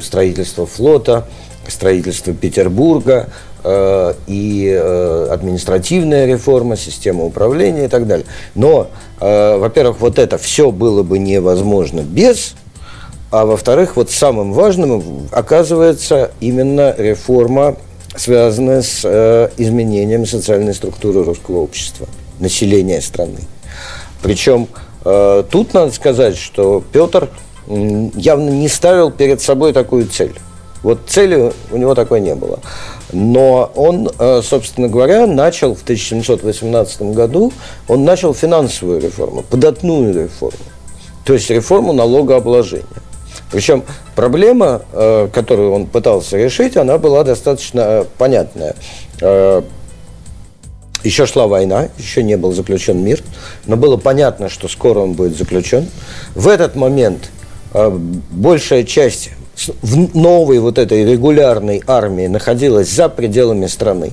строительство 0.00 0.66
флота, 0.66 1.26
строительство 1.68 2.32
Петербурга 2.32 3.28
э, 3.62 4.14
и 4.26 4.76
э, 4.76 5.28
административная 5.30 6.26
реформа, 6.26 6.76
система 6.76 7.24
управления 7.24 7.84
и 7.84 7.88
так 7.88 8.06
далее. 8.06 8.26
Но, 8.54 8.88
во-первых, 9.18 10.00
вот 10.00 10.18
это 10.18 10.36
все 10.36 10.70
было 10.70 11.02
бы 11.02 11.18
невозможно 11.18 12.00
без 12.00 12.54
а 13.30 13.44
во-вторых, 13.44 13.96
вот 13.96 14.10
самым 14.10 14.52
важным 14.52 15.28
оказывается 15.32 16.30
именно 16.40 16.94
реформа, 16.96 17.76
связанная 18.16 18.82
с 18.82 19.02
э, 19.04 19.50
изменением 19.56 20.26
социальной 20.26 20.74
структуры 20.74 21.24
русского 21.24 21.58
общества, 21.58 22.08
населения 22.40 23.00
страны. 23.00 23.40
Причем 24.22 24.68
э, 25.04 25.44
тут 25.50 25.74
надо 25.74 25.92
сказать, 25.92 26.36
что 26.36 26.82
Петр 26.92 27.28
явно 27.68 28.50
не 28.50 28.68
ставил 28.68 29.10
перед 29.10 29.40
собой 29.40 29.72
такую 29.72 30.06
цель. 30.06 30.34
Вот 30.82 31.00
цели 31.08 31.52
у 31.72 31.76
него 31.76 31.94
такой 31.94 32.20
не 32.20 32.34
было. 32.34 32.60
Но 33.12 33.70
он, 33.74 34.10
э, 34.18 34.40
собственно 34.42 34.88
говоря, 34.88 35.26
начал 35.26 35.74
в 35.74 35.82
1718 35.82 37.02
году, 37.12 37.52
он 37.88 38.04
начал 38.04 38.34
финансовую 38.34 39.00
реформу, 39.00 39.42
податную 39.42 40.14
реформу, 40.14 40.58
то 41.24 41.32
есть 41.32 41.50
реформу 41.50 41.92
налогообложения. 41.92 42.84
Причем 43.50 43.84
проблема, 44.14 44.82
э, 44.92 45.28
которую 45.32 45.72
он 45.72 45.86
пытался 45.86 46.36
решить, 46.36 46.76
она 46.76 46.98
была 46.98 47.22
достаточно 47.24 48.04
понятная. 48.18 48.74
Э, 49.20 49.62
еще 51.04 51.26
шла 51.26 51.46
война, 51.46 51.88
еще 51.98 52.22
не 52.22 52.36
был 52.36 52.52
заключен 52.52 53.02
мир, 53.02 53.22
но 53.66 53.76
было 53.76 53.96
понятно, 53.96 54.48
что 54.48 54.66
скоро 54.66 55.00
он 55.00 55.12
будет 55.12 55.36
заключен. 55.36 55.88
В 56.34 56.48
этот 56.48 56.74
момент 56.74 57.30
э, 57.72 57.90
большая 58.30 58.82
часть 58.82 59.30
в 59.82 60.16
новой 60.16 60.58
вот 60.58 60.78
этой 60.78 61.04
регулярной 61.04 61.82
армии 61.86 62.26
находилась 62.26 62.90
за 62.90 63.08
пределами 63.08 63.66
страны. 63.66 64.12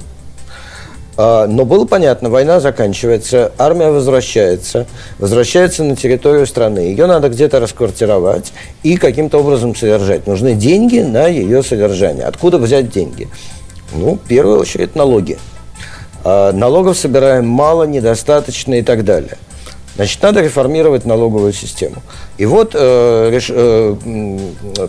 А, 1.16 1.48
но 1.48 1.66
было 1.66 1.86
понятно, 1.86 2.30
война 2.30 2.60
заканчивается, 2.60 3.52
армия 3.58 3.90
возвращается, 3.90 4.88
возвращается 5.20 5.84
на 5.84 5.96
территорию 5.96 6.48
страны. 6.48 6.80
Ее 6.80 7.06
надо 7.06 7.30
где-то 7.30 7.60
расквартировать 7.60 8.52
и 8.82 8.98
каким-то 8.98 9.40
образом 9.40 9.76
содержать. 9.76 10.26
Нужны 10.26 10.56
деньги 10.56 11.00
на 11.00 11.28
ее 11.28 11.62
содержание. 11.62 12.26
Откуда 12.26 12.58
взять 12.58 12.90
деньги? 12.90 13.28
Ну, 13.94 14.16
в 14.16 14.28
первую 14.28 14.60
очередь, 14.60 14.96
налоги. 14.96 15.38
А, 16.24 16.52
налогов 16.52 16.98
собираем 16.98 17.48
мало, 17.48 17.84
недостаточно 17.84 18.74
и 18.74 18.82
так 18.82 19.06
далее. 19.06 19.38
Значит, 19.96 20.24
надо 20.24 20.42
реформировать 20.42 21.06
налоговую 21.06 21.54
систему. 21.54 21.98
И 22.38 22.46
вот 22.46 22.72
э, 22.74 23.30
реш, 23.32 23.52
э, 23.54 23.96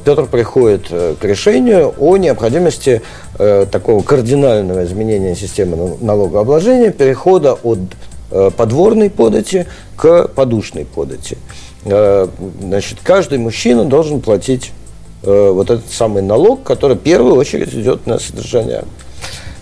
Петр 0.02 0.24
приходит 0.26 0.86
э, 0.90 1.14
к 1.20 1.24
решению 1.24 1.94
о 1.98 2.16
необходимости 2.16 3.02
э, 3.38 3.66
такого 3.70 4.02
кардинального 4.02 4.84
изменения 4.84 5.36
системы 5.36 5.98
налогообложения, 6.00 6.90
перехода 6.90 7.52
от 7.52 7.80
э, 8.30 8.50
подворной 8.56 9.10
подати 9.10 9.66
к 9.96 10.28
подушной 10.28 10.86
подати. 10.86 11.36
Э, 11.84 12.26
значит, 12.62 12.98
каждый 13.02 13.36
мужчина 13.36 13.84
должен 13.84 14.22
платить 14.22 14.72
э, 15.22 15.50
вот 15.50 15.68
этот 15.68 15.92
самый 15.92 16.22
налог, 16.22 16.62
который 16.62 16.96
в 16.96 17.00
первую 17.00 17.34
очередь 17.34 17.74
идет 17.74 18.06
на 18.06 18.18
содержание 18.18 18.84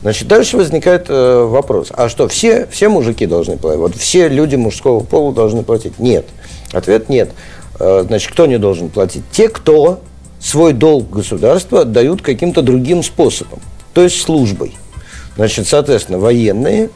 Значит, 0.02 0.26
дальше 0.26 0.56
возникает 0.56 1.06
э, 1.08 1.44
вопрос, 1.44 1.88
а 1.92 2.08
что, 2.08 2.26
все, 2.26 2.66
все 2.66 2.88
мужики 2.88 3.24
должны 3.26 3.56
платить? 3.56 3.80
Вот 3.80 3.96
все 3.96 4.28
люди 4.28 4.56
мужского 4.56 5.00
пола 5.00 5.32
должны 5.32 5.62
платить? 5.62 6.00
Нет. 6.00 6.26
Ответ 6.72 7.08
нет. 7.08 7.30
Э, 7.78 8.04
значит, 8.06 8.32
кто 8.32 8.46
не 8.46 8.58
должен 8.58 8.88
платить? 8.88 9.22
Те, 9.30 9.48
кто 9.48 10.00
свой 10.40 10.72
долг 10.72 11.08
государства 11.08 11.82
отдают 11.82 12.20
каким-то 12.20 12.62
другим 12.62 13.04
способом, 13.04 13.60
то 13.94 14.02
есть 14.02 14.20
службой. 14.20 14.76
Значит, 15.36 15.68
соответственно, 15.68 16.18
военные 16.18 16.90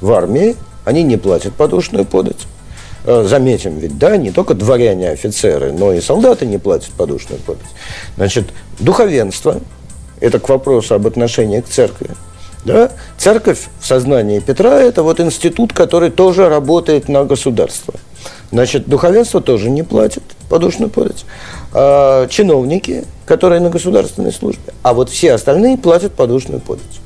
в 0.00 0.10
армии, 0.12 0.56
они 0.84 1.04
не 1.04 1.16
платят 1.16 1.54
подушную 1.54 2.04
подать. 2.04 2.48
Э, 3.04 3.24
заметим, 3.24 3.78
ведь, 3.78 3.98
да, 3.98 4.16
не 4.16 4.32
только 4.32 4.54
дворяне, 4.54 5.10
офицеры, 5.10 5.72
но 5.72 5.92
и 5.92 6.00
солдаты 6.00 6.44
не 6.46 6.58
платят 6.58 6.90
подушную 6.90 7.40
подать. 7.40 7.62
Значит, 8.16 8.46
духовенство, 8.80 9.60
это 10.20 10.40
к 10.40 10.48
вопросу 10.48 10.96
об 10.96 11.06
отношении 11.06 11.60
к 11.60 11.68
церкви, 11.68 12.10
да? 12.64 12.90
Церковь 13.18 13.68
в 13.80 13.86
сознании 13.86 14.40
Петра– 14.40 14.80
это 14.82 15.02
вот 15.02 15.20
институт, 15.20 15.72
который 15.72 16.10
тоже 16.10 16.48
работает 16.48 17.08
на 17.08 17.24
государство. 17.24 17.94
Значит, 18.50 18.86
духовенство 18.86 19.40
тоже 19.40 19.70
не 19.70 19.82
платит 19.82 20.22
подушную 20.48 20.90
подать. 20.90 21.24
А, 21.72 22.28
чиновники, 22.28 23.04
которые 23.24 23.60
на 23.60 23.70
государственной 23.70 24.32
службе. 24.32 24.74
А 24.82 24.92
вот 24.92 25.08
все 25.08 25.32
остальные 25.32 25.78
платят 25.78 26.12
подушную 26.12 26.60
подать. 26.60 27.00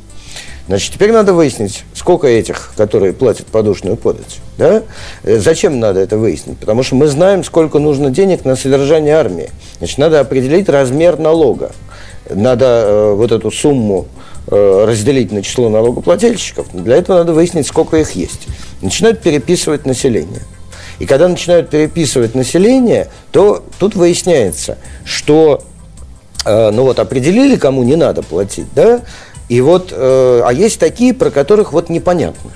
Значит, 0.67 0.95
теперь 0.95 1.13
надо 1.13 1.33
выяснить, 1.33 1.85
сколько 1.95 2.27
этих, 2.27 2.73
которые 2.77 3.13
платят 3.13 3.47
подушную 3.47 3.97
подать. 3.97 4.41
Да? 4.59 4.83
Э, 5.23 5.39
зачем 5.39 5.79
надо 5.79 6.01
это 6.01 6.19
выяснить? 6.19 6.59
Потому 6.59 6.83
что 6.83 6.97
мы 6.97 7.07
знаем, 7.07 7.45
сколько 7.45 7.79
нужно 7.79 8.11
денег 8.11 8.45
на 8.45 8.57
содержание 8.57 9.15
армии. 9.15 9.51
Значит, 9.79 9.99
надо 9.99 10.19
определить 10.19 10.69
размер 10.69 11.21
налога. 11.21 11.71
Надо 12.29 12.65
э, 12.65 13.15
вот 13.15 13.31
эту 13.31 13.53
сумму 13.53 14.07
разделить 14.49 15.33
на 15.33 15.43
число 15.43 15.69
налогоплательщиков, 15.69 16.69
для 16.73 16.97
этого 16.97 17.19
надо 17.19 17.33
выяснить, 17.33 17.67
сколько 17.67 17.97
их 17.97 18.13
есть. 18.13 18.47
Начинают 18.81 19.21
переписывать 19.21 19.87
население. 19.87 20.43
И 20.99 21.07
когда 21.07 21.29
начинают 21.29 21.69
переписывать 21.69 22.35
население, 22.35 23.09
то 23.33 23.63
тут 23.79 23.95
выясняется, 23.95 24.79
что 25.05 25.63
э, 26.45 26.71
ну 26.71 26.85
вот 26.85 26.99
определили, 26.99 27.57
кому 27.57 27.83
не 27.83 27.97
надо 27.97 28.23
платить, 28.23 28.69
да, 28.75 29.03
и 29.49 29.61
вот, 29.61 29.93
э, 29.93 30.43
а 30.45 30.53
есть 30.53 30.81
такие, 30.81 31.13
про 31.15 31.31
которых 31.31 31.73
вот 31.73 31.89
непонятно. 31.89 32.51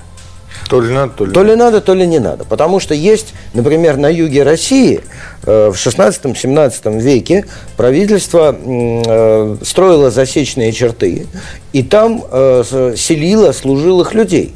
То 0.71 0.79
ли 0.79 0.93
надо, 0.93 1.11
то 1.17 1.25
ли, 1.25 1.33
то 1.33 1.43
ли 1.43 1.55
надо, 1.55 1.81
то 1.81 1.93
ли 1.93 2.07
не 2.07 2.19
надо. 2.19 2.45
Потому 2.45 2.79
что 2.79 2.93
есть, 2.93 3.33
например, 3.53 3.97
на 3.97 4.07
юге 4.07 4.43
России 4.43 5.01
э, 5.43 5.69
в 5.69 5.75
16-17 5.75 7.01
веке 7.01 7.45
правительство 7.75 8.55
э, 8.57 9.57
строило 9.63 10.11
засечные 10.11 10.71
черты, 10.71 11.27
и 11.73 11.83
там 11.83 12.23
э, 12.31 12.93
селило 12.95 13.51
служилых 13.51 14.13
людей. 14.13 14.55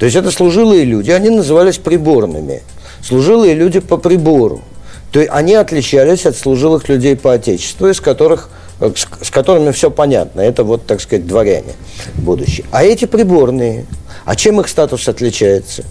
То 0.00 0.06
есть 0.06 0.16
это 0.16 0.32
служилые 0.32 0.82
люди, 0.82 1.12
они 1.12 1.30
назывались 1.30 1.78
приборными. 1.78 2.62
Служилые 3.00 3.54
люди 3.54 3.78
по 3.78 3.98
прибору. 3.98 4.62
То 5.12 5.20
есть 5.20 5.30
они 5.32 5.54
отличались 5.54 6.26
от 6.26 6.36
служилых 6.36 6.88
людей 6.88 7.14
по 7.14 7.34
отечеству, 7.34 7.86
из 7.86 8.00
которых 8.00 8.50
с, 8.80 9.06
с 9.24 9.30
которыми 9.30 9.70
все 9.70 9.88
понятно. 9.88 10.40
Это 10.40 10.64
вот, 10.64 10.84
так 10.84 11.00
сказать, 11.00 11.28
дворяне 11.28 11.74
будущие. 12.14 12.66
А 12.72 12.82
эти 12.82 13.04
приборные– 13.04 13.86
а 14.24 14.36
чем 14.36 14.60
их 14.60 14.68
статус 14.68 15.08
отличается? 15.08 15.84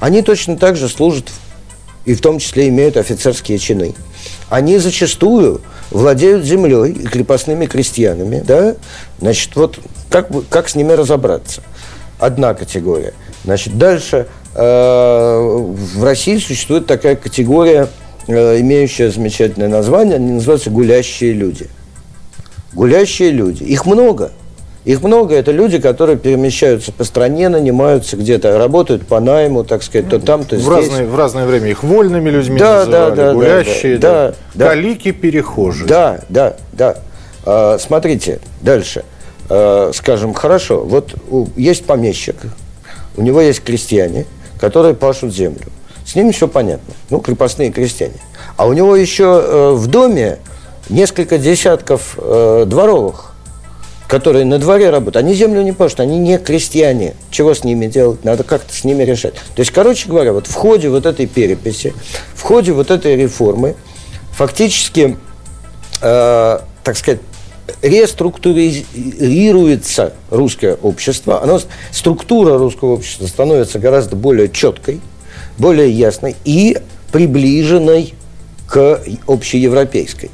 Они 0.00 0.22
точно 0.22 0.56
так 0.56 0.76
же 0.76 0.88
служат, 0.88 1.30
и 2.04 2.14
в 2.14 2.20
том 2.20 2.38
числе 2.38 2.68
имеют 2.68 2.96
офицерские 2.96 3.58
чины. 3.58 3.94
Они 4.48 4.78
зачастую 4.78 5.60
владеют 5.90 6.44
землей 6.44 6.92
и 6.92 7.06
крепостными 7.06 7.66
крестьянами. 7.66 8.42
Да? 8.46 8.76
Значит, 9.20 9.56
вот 9.56 9.78
как, 10.10 10.28
как 10.48 10.68
с 10.68 10.74
ними 10.74 10.92
разобраться? 10.92 11.62
Одна 12.18 12.54
категория. 12.54 13.12
Значит, 13.44 13.76
дальше 13.76 14.26
э, 14.54 14.58
в 14.58 16.02
России 16.02 16.38
существует 16.38 16.86
такая 16.86 17.16
категория, 17.16 17.88
э, 18.26 18.60
имеющая 18.60 19.10
замечательное 19.10 19.68
название, 19.68 20.16
они 20.16 20.32
называются 20.32 20.70
гулящие 20.70 21.32
люди. 21.32 21.68
Гулящие 22.72 23.30
люди. 23.30 23.62
Их 23.62 23.86
много– 23.86 24.32
их 24.86 25.02
много, 25.02 25.34
это 25.34 25.50
люди, 25.50 25.80
которые 25.80 26.16
перемещаются 26.16 26.92
по 26.92 27.02
стране, 27.02 27.48
нанимаются 27.48 28.16
где-то, 28.16 28.56
работают 28.56 29.04
по 29.04 29.18
найму, 29.18 29.64
так 29.64 29.82
сказать, 29.82 30.08
то 30.08 30.20
там, 30.20 30.44
то 30.44 30.54
в 30.54 30.60
здесь. 30.60 30.70
Разное, 30.70 31.06
в 31.06 31.16
разное 31.16 31.44
время 31.44 31.70
их 31.70 31.82
вольными 31.82 32.30
людьми 32.30 32.56
да, 32.56 32.84
называли, 32.84 33.10
да, 33.10 33.16
да, 33.16 33.34
гулящие, 33.34 33.98
да, 33.98 34.28
да, 34.28 34.34
да, 34.54 34.68
калики, 34.68 35.10
перехожие. 35.10 35.88
Да, 35.88 36.20
да, 36.28 36.54
да. 36.72 36.98
А, 37.44 37.78
смотрите, 37.80 38.38
дальше. 38.60 39.02
А, 39.50 39.90
скажем, 39.92 40.34
хорошо, 40.34 40.84
вот 40.84 41.16
у, 41.30 41.48
есть 41.56 41.84
помещик, 41.84 42.36
у 43.16 43.22
него 43.22 43.40
есть 43.40 43.64
крестьяне, 43.64 44.24
которые 44.60 44.94
пашут 44.94 45.34
землю. 45.34 45.66
С 46.04 46.14
ними 46.14 46.30
все 46.30 46.46
понятно. 46.46 46.94
Ну, 47.10 47.18
крепостные 47.18 47.72
крестьяне. 47.72 48.20
А 48.56 48.68
у 48.68 48.72
него 48.72 48.94
еще 48.94 49.42
э, 49.44 49.70
в 49.72 49.88
доме 49.88 50.38
несколько 50.88 51.38
десятков 51.38 52.16
э, 52.18 52.66
дворовых 52.68 53.32
которые 54.08 54.44
на 54.44 54.58
дворе 54.58 54.90
работают, 54.90 55.16
они 55.16 55.34
землю 55.34 55.62
не 55.62 55.72
пашут, 55.72 56.00
они 56.00 56.18
не 56.18 56.38
крестьяне. 56.38 57.14
Чего 57.30 57.54
с 57.54 57.64
ними 57.64 57.86
делать? 57.86 58.24
Надо 58.24 58.44
как-то 58.44 58.72
с 58.72 58.84
ними 58.84 59.02
решать. 59.02 59.34
То 59.34 59.60
есть, 59.60 59.72
короче 59.72 60.08
говоря, 60.08 60.32
вот 60.32 60.46
в 60.46 60.54
ходе 60.54 60.88
вот 60.88 61.04
этой 61.06 61.26
переписи, 61.26 61.92
в 62.34 62.42
ходе 62.42 62.72
вот 62.72 62.90
этой 62.90 63.16
реформы, 63.16 63.74
фактически, 64.32 65.16
э, 66.00 66.58
так 66.84 66.96
сказать, 66.96 67.20
реструктурируется 67.82 70.12
русское 70.30 70.74
общество, 70.74 71.42
оно, 71.42 71.60
структура 71.90 72.58
русского 72.58 72.92
общества 72.92 73.26
становится 73.26 73.80
гораздо 73.80 74.14
более 74.14 74.48
четкой, 74.48 75.00
более 75.58 75.90
ясной 75.90 76.36
и 76.44 76.78
приближенной 77.10 78.14
к 78.68 79.02
общеевропейской. 79.26 80.30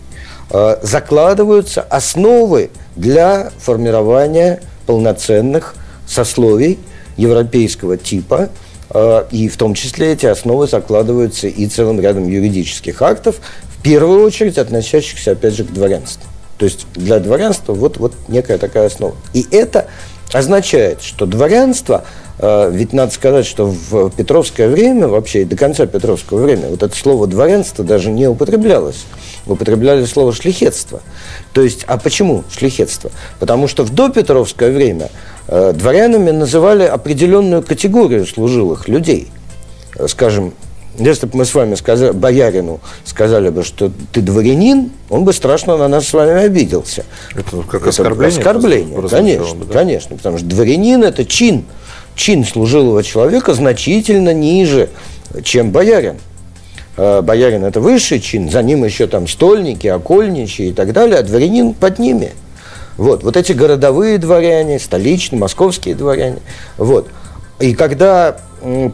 Э, 0.51 0.77
закладываются 0.83 1.81
основы 1.81 2.69
для 2.97 3.51
формирования 3.59 4.61
полноценных 4.87 5.75
сословий 6.07 6.79
европейского 7.17 7.97
типа, 7.97 8.51
э, 8.91 9.25
и 9.31 9.49
в 9.49 9.57
том 9.57 9.75
числе 9.75 10.13
эти 10.13 10.27
основы 10.27 10.67
закладываются 10.67 11.49
и 11.49 11.67
целым 11.67 12.01
рядом 12.01 12.29
юридических 12.29 13.01
актов, 13.03 13.37
в 13.77 13.83
первую 13.83 14.25
очередь 14.25 14.59
относящихся, 14.59 15.33
опять 15.33 15.55
же, 15.55 15.65
к 15.65 15.73
дворянству. 15.73 16.29
То 16.59 16.67
есть 16.67 16.87
для 16.95 17.19
дворянства 17.19 17.73
вот, 17.73 17.97
вот 17.97 18.15
некая 18.29 18.59
такая 18.59 18.87
основа. 18.87 19.17
И 19.33 19.47
это 19.51 19.87
означает, 20.33 21.03
что 21.03 21.27
дворянство, 21.27 22.05
ведь 22.43 22.93
надо 22.93 23.13
сказать, 23.13 23.47
что 23.47 23.67
в 23.67 24.11
Петровское 24.11 24.69
время, 24.69 25.07
вообще 25.07 25.43
и 25.43 25.45
до 25.45 25.57
конца 25.57 25.87
Петровского 25.87 26.43
времени, 26.43 26.71
вот 26.71 26.83
это 26.83 26.97
слово 26.97 27.29
дворянство 27.29 27.85
даже 27.85 28.11
не 28.11 28.27
употреблялось. 28.27 29.05
Употребляли 29.47 30.05
слово 30.05 30.33
шлихетство. 30.33 31.03
То 31.53 31.63
есть, 31.63 31.85
а 31.87 31.99
почему 31.99 32.45
шлихетство? 32.51 33.13
Потому 33.39 33.69
что 33.69 33.85
в 33.85 33.91
допетровское 33.91 34.73
время 34.73 35.09
э, 35.47 35.73
дворянами 35.73 36.31
называли 36.31 36.85
определенную 36.85 37.63
категорию 37.63 38.27
служилых 38.27 38.89
людей. 38.89 39.29
Э, 39.97 40.09
скажем, 40.09 40.53
если 40.99 41.27
бы 41.27 41.39
мы 41.39 41.45
с 41.45 41.55
вами 41.55 41.75
сказали, 41.75 42.13
боярину 42.13 42.81
сказали 43.05 43.49
бы, 43.49 43.63
что 43.63 43.91
ты 44.13 44.21
дворянин, 44.21 44.91
он 45.09 45.25
бы 45.25 45.33
страшно 45.33 45.77
на 45.77 45.89
нас 45.89 46.07
с 46.09 46.13
вами 46.13 46.33
обиделся. 46.33 47.05
Это 47.35 47.63
как 47.63 47.87
оскорбление? 47.87 48.39
Это 48.39 48.51
оскорбление, 48.51 48.95
конечно, 49.09 49.55
бы, 49.55 49.65
да? 49.67 49.73
конечно. 49.73 50.17
Потому 50.17 50.39
что 50.39 50.47
дворянин– 50.47 51.03
это 51.05 51.25
чин. 51.25 51.65
Чин 52.15 52.45
служилого 52.45 53.03
человека 53.03 53.55
значительно 53.55 54.33
ниже, 54.35 54.91
чем 55.43 55.71
боярин. 55.71 56.17
А 56.97 57.23
боярин– 57.23 57.65
это 57.67 57.81
высший 57.81 58.21
чин, 58.21 58.51
за 58.51 58.63
ним 58.63 58.85
еще 58.85 59.07
там 59.07 59.27
стольники, 59.27 59.87
окольничьи 59.87 60.69
и 60.69 60.73
так 60.73 60.93
далее, 60.93 61.19
а 61.19 61.23
дворянин 61.23 61.75
под 61.75 61.99
ними. 61.99 62.33
Вот, 62.97 63.23
вот 63.23 63.37
эти 63.37 63.53
городовые 63.53 64.19
дворяне, 64.19 64.79
столичные, 64.79 65.41
московские 65.41 65.95
дворяне. 65.95 66.39
Вот. 66.77 67.09
И 67.59 67.75
когда 67.75 68.37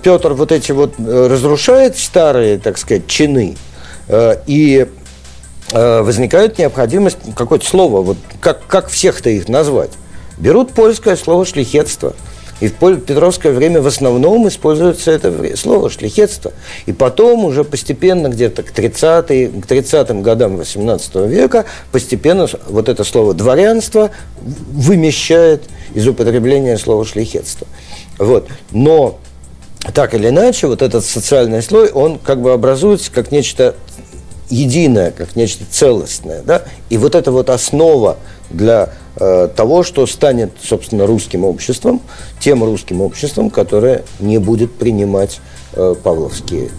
Петр 0.03 0.33
вот 0.35 0.53
эти 0.53 0.73
вот 0.73 0.95
э, 0.99 1.27
разрушает 1.29 1.99
старые, 1.99 2.59
так 2.59 2.79
сказать, 2.79 3.07
чины, 3.07 3.57
э, 4.09 4.37
и 4.47 4.87
э, 5.73 6.03
возникает 6.03 6.59
необходимость 6.59 7.19
какое-то 7.35 7.67
слово, 7.67 8.03
вот 8.03 8.17
как, 8.41 8.67
как 8.67 8.89
всех-то 8.89 9.31
их 9.31 9.49
назвать. 9.49 9.91
Берут 10.39 10.73
польское 10.73 11.17
слово 11.17 11.45
«шлихетство». 11.45 12.15
И 12.61 12.69
в 12.69 12.73
Петровское 12.73 13.53
время 13.53 13.81
в 13.81 13.87
основном 13.87 14.49
используется 14.49 15.11
это 15.13 15.57
слово 15.57 15.91
«шлихетство». 15.91 16.53
И 16.87 16.93
потом 16.93 17.45
уже 17.45 17.65
постепенно, 17.65 18.29
где-то 18.29 18.63
к 18.63 18.71
30 18.73 19.63
к 19.63 19.67
30 19.67 20.23
годам 20.23 20.57
18 20.57 21.15
века, 21.29 21.67
постепенно 21.93 22.49
вот 22.69 22.89
это 22.89 23.05
слово 23.05 23.35
«дворянство» 23.35 24.11
вымещает 24.43 25.63
из 25.95 26.07
употребления 26.09 26.77
слова 26.79 27.05
«шлихетство». 27.05 27.67
Вот. 28.19 28.49
Но 28.73 29.19
так 29.95 30.15
или 30.15 30.29
иначе, 30.29 30.67
вот 30.67 30.83
этот 30.83 31.05
социальный 31.05 31.63
слой, 31.63 31.91
он 31.91 32.19
как 32.19 32.43
бы 32.43 32.53
образуется 32.53 33.13
как 33.13 33.31
нечто 33.31 33.77
единое, 34.51 35.11
как 35.11 35.37
нечто 35.37 35.65
целостное. 35.71 36.43
Да? 36.43 36.63
И 36.91 36.97
вот 36.97 37.15
эта 37.15 37.31
вот 37.31 37.51
основа 37.51 38.19
для 38.51 38.91
э, 39.17 39.49
того, 39.55 39.83
что 39.83 40.07
станет, 40.07 40.53
собственно, 40.63 41.07
русским 41.07 41.45
обществом, 41.45 42.01
тем 42.41 42.65
русским 42.65 43.01
обществом, 43.01 43.51
которое 43.51 44.05
не 44.21 44.39
будет 44.39 44.73
принимать 44.75 45.41
э, 45.75 45.95
павловские 46.03 46.71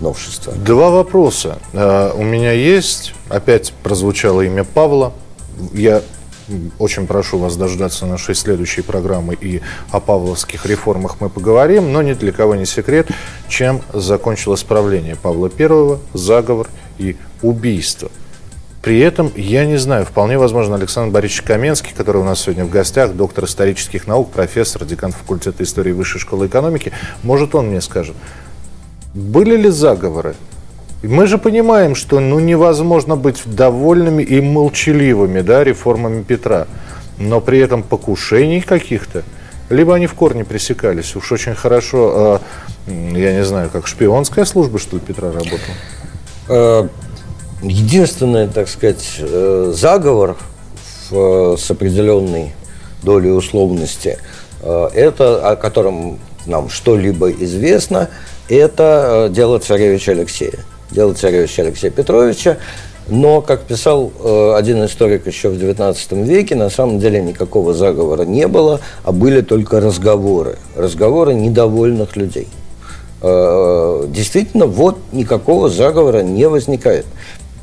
новшества. 0.00 0.52
Два 0.52 0.90
вопроса. 0.90 1.58
Э, 1.72 2.12
у 2.14 2.22
меня 2.22 2.52
есть, 2.52 3.14
опять 3.28 3.72
прозвучало 3.82 4.42
имя 4.42 4.64
Павла. 4.64 5.12
Я 5.72 6.02
очень 6.78 7.06
прошу 7.06 7.38
вас 7.38 7.56
дождаться 7.56 8.06
нашей 8.06 8.34
следующей 8.34 8.82
программы 8.82 9.34
и 9.34 9.60
о 9.90 10.00
павловских 10.00 10.66
реформах 10.66 11.16
мы 11.20 11.28
поговорим, 11.28 11.92
но 11.92 12.02
ни 12.02 12.14
для 12.14 12.32
кого 12.32 12.54
не 12.54 12.64
секрет, 12.64 13.08
чем 13.48 13.82
закончилось 13.92 14.62
правление 14.62 15.16
Павла 15.16 15.50
I, 15.58 15.98
заговор 16.14 16.68
и 16.98 17.16
убийство. 17.42 18.10
При 18.88 19.00
этом, 19.00 19.30
я 19.36 19.66
не 19.66 19.76
знаю, 19.76 20.06
вполне 20.06 20.38
возможно, 20.38 20.76
Александр 20.76 21.12
Борисович 21.12 21.42
Каменский, 21.42 21.92
который 21.94 22.22
у 22.22 22.24
нас 22.24 22.40
сегодня 22.40 22.64
в 22.64 22.70
гостях, 22.70 23.12
доктор 23.12 23.44
исторических 23.44 24.06
наук, 24.06 24.30
профессор, 24.30 24.86
декан 24.86 25.12
факультета 25.12 25.62
истории 25.62 25.92
Высшей 25.92 26.22
школы 26.22 26.46
экономики, 26.46 26.90
может, 27.22 27.54
он 27.54 27.66
мне 27.66 27.82
скажет, 27.82 28.16
были 29.12 29.58
ли 29.58 29.68
заговоры 29.68 30.36
мы 31.02 31.26
же 31.26 31.36
понимаем, 31.36 31.94
что 31.94 32.18
ну, 32.18 32.38
невозможно 32.38 33.14
быть 33.14 33.42
довольными 33.44 34.22
и 34.22 34.40
молчаливыми 34.40 35.42
да, 35.42 35.62
реформами 35.64 36.22
Петра. 36.22 36.66
Но 37.18 37.42
при 37.42 37.58
этом 37.58 37.82
покушений 37.82 38.62
каких-то, 38.62 39.22
либо 39.68 39.94
они 39.94 40.06
в 40.06 40.14
корне 40.14 40.46
пресекались. 40.46 41.14
Уж 41.14 41.30
очень 41.30 41.54
хорошо, 41.54 42.40
э, 42.86 42.94
я 43.18 43.34
не 43.34 43.44
знаю, 43.44 43.68
как 43.68 43.86
шпионская 43.86 44.46
служба, 44.46 44.78
что 44.78 44.96
ли, 44.96 45.02
Петра 45.06 45.30
работала? 45.30 46.88
Э, 47.62 47.66
единственный, 47.66 48.48
так 48.48 48.68
сказать, 48.68 49.16
э, 49.18 49.72
заговор 49.74 50.36
в, 51.10 51.56
с 51.56 51.70
определенной 51.70 52.52
долей 53.02 53.30
условности, 53.30 54.18
э, 54.62 54.88
это, 54.94 55.50
о 55.50 55.56
котором 55.56 56.18
нам 56.46 56.68
что-либо 56.68 57.30
известно, 57.30 58.08
это 58.48 59.28
дело 59.30 59.58
царевича 59.58 60.12
Алексея 60.12 60.64
дело 60.90 61.14
царевича 61.14 61.62
Алексея 61.62 61.90
Петровича. 61.90 62.56
Но, 63.10 63.40
как 63.40 63.62
писал 63.62 64.12
э, 64.22 64.54
один 64.54 64.84
историк 64.84 65.26
еще 65.26 65.48
в 65.48 65.54
XIX 65.54 66.24
веке, 66.24 66.54
на 66.54 66.68
самом 66.68 66.98
деле 66.98 67.22
никакого 67.22 67.72
заговора 67.72 68.24
не 68.24 68.46
было, 68.46 68.80
а 69.02 69.12
были 69.12 69.40
только 69.40 69.80
разговоры. 69.80 70.58
Разговоры 70.76 71.32
недовольных 71.32 72.16
людей. 72.16 72.48
Э, 73.22 74.04
действительно, 74.08 74.66
вот 74.66 74.98
никакого 75.12 75.70
заговора 75.70 76.22
не 76.22 76.46
возникает. 76.48 77.06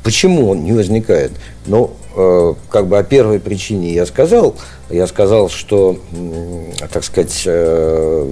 Почему 0.06 0.50
он 0.50 0.62
не 0.62 0.70
возникает? 0.70 1.32
Ну, 1.66 1.90
э, 2.16 2.54
как 2.70 2.86
бы 2.86 2.96
о 2.96 3.02
первой 3.02 3.40
причине 3.40 3.92
я 3.92 4.06
сказал. 4.06 4.54
Я 4.88 5.08
сказал, 5.08 5.48
что, 5.48 5.98
так 6.92 7.02
сказать, 7.02 7.42
э, 7.44 8.30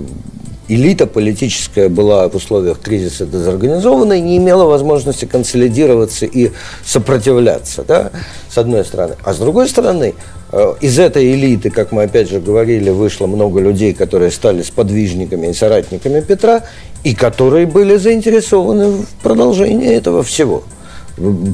элита 0.69 1.09
политическая 1.09 1.89
была 1.89 2.29
в 2.29 2.37
условиях 2.37 2.79
кризиса 2.79 3.27
дезорганизована 3.27 4.13
и 4.13 4.21
не 4.21 4.37
имела 4.37 4.67
возможности 4.67 5.25
консолидироваться 5.25 6.27
и 6.27 6.53
сопротивляться, 6.87 7.83
да, 7.83 8.13
с 8.49 8.57
одной 8.57 8.85
стороны. 8.85 9.17
А 9.25 9.35
с 9.35 9.39
другой 9.39 9.69
стороны, 9.69 10.15
э, 10.53 10.75
из 10.81 10.97
этой 11.01 11.35
элиты, 11.35 11.71
как 11.71 11.91
мы 11.91 12.05
опять 12.05 12.31
же 12.31 12.39
говорили, 12.39 12.91
вышло 12.91 13.27
много 13.27 13.59
людей, 13.59 13.95
которые 13.95 14.31
стали 14.31 14.63
сподвижниками 14.63 15.49
и 15.49 15.53
соратниками 15.53 16.21
Петра, 16.21 16.63
и 17.03 17.17
которые 17.17 17.67
были 17.67 17.97
заинтересованы 17.97 18.91
в 18.91 19.07
продолжении 19.25 19.93
этого 19.93 20.23
всего 20.23 20.63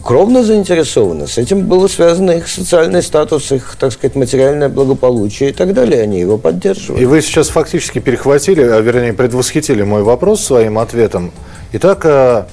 кровно 0.05 0.42
заинтересованы. 0.42 1.27
С 1.27 1.38
этим 1.38 1.66
было 1.66 1.87
связано 1.87 2.33
их 2.33 2.49
социальный 2.49 3.03
статус, 3.03 3.53
их, 3.53 3.77
так 3.79 3.92
сказать, 3.92 4.16
материальное 4.16 4.68
благополучие 4.68 5.51
и 5.51 5.53
так 5.53 5.75
далее. 5.75 6.03
Они 6.03 6.20
его 6.20 6.38
поддерживали. 6.38 7.03
И 7.03 7.05
вы 7.05 7.20
сейчас 7.20 7.49
фактически 7.49 7.99
перехватили, 7.99 8.62
а 8.62 8.81
вернее 8.81 9.12
предвосхитили 9.12 9.83
мой 9.83 10.03
вопрос 10.03 10.42
своим 10.42 10.79
ответом. 10.79 11.33
Итак, 11.73 12.01
э, 12.05 12.44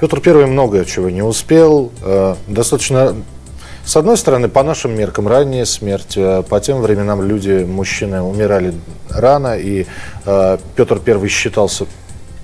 Петр 0.00 0.20
I 0.26 0.46
многое 0.46 0.84
чего 0.84 1.10
не 1.10 1.22
успел. 1.22 1.92
Э, 2.02 2.34
достаточно 2.48 3.14
с 3.84 3.96
одной 3.98 4.16
стороны, 4.16 4.48
по 4.48 4.62
нашим 4.62 4.96
меркам, 4.96 5.28
ранняя 5.28 5.66
смерть. 5.66 6.14
Э, 6.16 6.42
по 6.48 6.58
тем 6.60 6.80
временам 6.80 7.22
люди, 7.22 7.64
мужчины 7.64 8.22
умирали 8.22 8.72
рано, 9.10 9.58
и 9.58 9.84
Петр 10.24 11.00
I 11.06 11.28
считался 11.28 11.84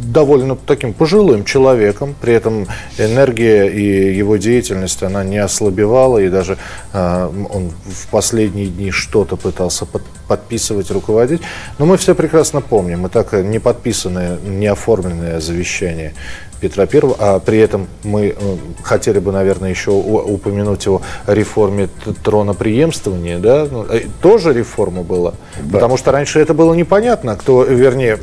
довольно 0.03 0.57
таким 0.57 0.93
пожилым 0.93 1.45
человеком, 1.45 2.15
при 2.21 2.35
этом 2.35 2.67
энергия 2.99 3.67
и 3.69 4.17
его 4.17 4.37
деятельность, 4.37 5.03
она 5.03 5.25
не 5.25 5.39
ослабевала, 5.39 6.19
и 6.19 6.29
даже 6.29 6.59
э, 6.93 7.31
он 7.51 7.71
в 7.87 8.09
последние 8.11 8.67
дни 8.67 8.91
что-то 8.91 9.37
пытался 9.37 9.87
под, 9.87 10.03
подписывать, 10.29 10.91
руководить. 10.91 11.43
Но 11.79 11.87
мы 11.87 11.97
все 11.97 12.15
прекрасно 12.15 12.61
помним, 12.61 13.07
и 13.07 13.09
так 13.09 13.33
не 13.33 13.59
подписанное, 13.59 14.39
не 14.39 14.67
оформленное 14.67 15.41
завещание 15.41 16.15
Петра 16.61 16.85
I, 16.85 17.01
а 17.19 17.39
при 17.41 17.59
этом 17.59 17.89
мы 18.05 18.35
э, 18.37 18.57
хотели 18.83 19.19
бы, 19.19 19.33
наверное, 19.33 19.71
еще 19.71 19.91
упомянуть 19.91 20.87
о 20.87 21.01
реформе 21.27 21.89
трона 22.23 22.55
преемствования, 22.55 23.39
да, 23.39 23.67
ну, 23.71 23.85
э, 23.85 24.03
тоже 24.23 24.53
реформа 24.53 25.03
была, 25.03 25.35
да. 25.63 25.73
потому 25.73 25.97
что 25.97 26.13
раньше 26.13 26.41
это 26.41 26.55
было 26.55 26.75
непонятно, 26.75 27.37
кто, 27.37 27.65
вернее, 27.65 28.19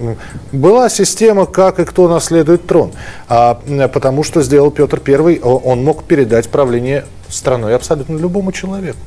была 0.51 0.89
система, 0.89 1.45
как 1.45 1.79
и 1.79 1.85
кто 1.85 2.07
наследует 2.07 2.65
трон, 2.67 2.91
а 3.27 3.59
потому 3.93 4.23
что 4.23 4.41
сделал 4.41 4.71
Петр 4.71 5.01
I, 5.05 5.39
он 5.41 5.83
мог 5.83 6.03
передать 6.03 6.49
правление 6.49 7.05
страной 7.29 7.75
абсолютно 7.75 8.17
любому 8.17 8.51
человеку. 8.51 8.99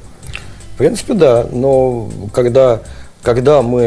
принципе, 0.80 1.12
да. 1.12 1.46
Но 1.52 2.08
когда 2.32 2.80
когда 3.22 3.62
мы, 3.62 3.82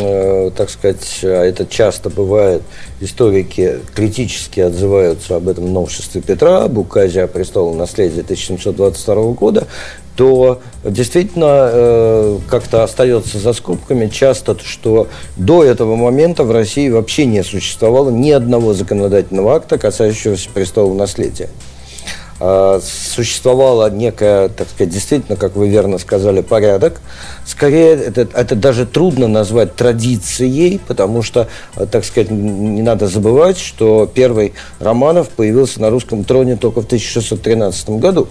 э, 0.00 0.50
так 0.56 0.70
сказать, 0.70 1.20
а 1.22 1.44
это 1.44 1.66
часто 1.66 2.08
бывает, 2.08 2.62
историки 3.00 3.80
критически 3.94 4.60
отзываются 4.60 5.36
об 5.36 5.48
этом 5.48 5.72
новшестве 5.72 6.20
Петра, 6.20 6.64
об 6.64 6.78
указе 6.78 7.22
о 7.22 7.26
престолу 7.26 7.74
наследия 7.74 8.20
1722 8.22 9.32
года, 9.32 9.66
то 10.16 10.60
действительно 10.84 11.70
э, 11.72 12.38
как-то 12.48 12.84
остается 12.84 13.38
за 13.38 13.52
скобками 13.52 14.06
часто, 14.08 14.56
что 14.62 15.08
до 15.36 15.64
этого 15.64 15.96
момента 15.96 16.44
в 16.44 16.52
России 16.52 16.88
вообще 16.90 17.24
не 17.26 17.42
существовало 17.42 18.10
ни 18.10 18.30
одного 18.30 18.74
законодательного 18.74 19.54
акта, 19.54 19.78
касающегося 19.78 20.48
престола 20.52 20.94
наследия. 20.94 21.48
А, 22.42 22.80
существовала 22.82 23.90
некая, 23.90 24.48
так 24.48 24.66
сказать, 24.70 24.92
действительно, 24.92 25.36
как 25.36 25.56
вы 25.56 25.68
верно 25.68 25.98
сказали, 25.98 26.40
порядок. 26.40 27.00
Скорее, 27.44 27.92
это, 27.96 28.26
это 28.32 28.54
даже 28.56 28.86
трудно 28.86 29.28
назвать 29.28 29.76
традицией, 29.76 30.80
потому 30.86 31.22
что, 31.22 31.48
а, 31.74 31.84
так 31.84 32.02
сказать, 32.02 32.30
не 32.30 32.80
надо 32.80 33.08
забывать, 33.08 33.58
что 33.58 34.10
первый 34.12 34.54
Романов 34.78 35.28
появился 35.28 35.82
на 35.82 35.90
русском 35.90 36.24
троне 36.24 36.56
только 36.56 36.80
в 36.80 36.86
1613 36.86 37.90
году. 37.90 38.26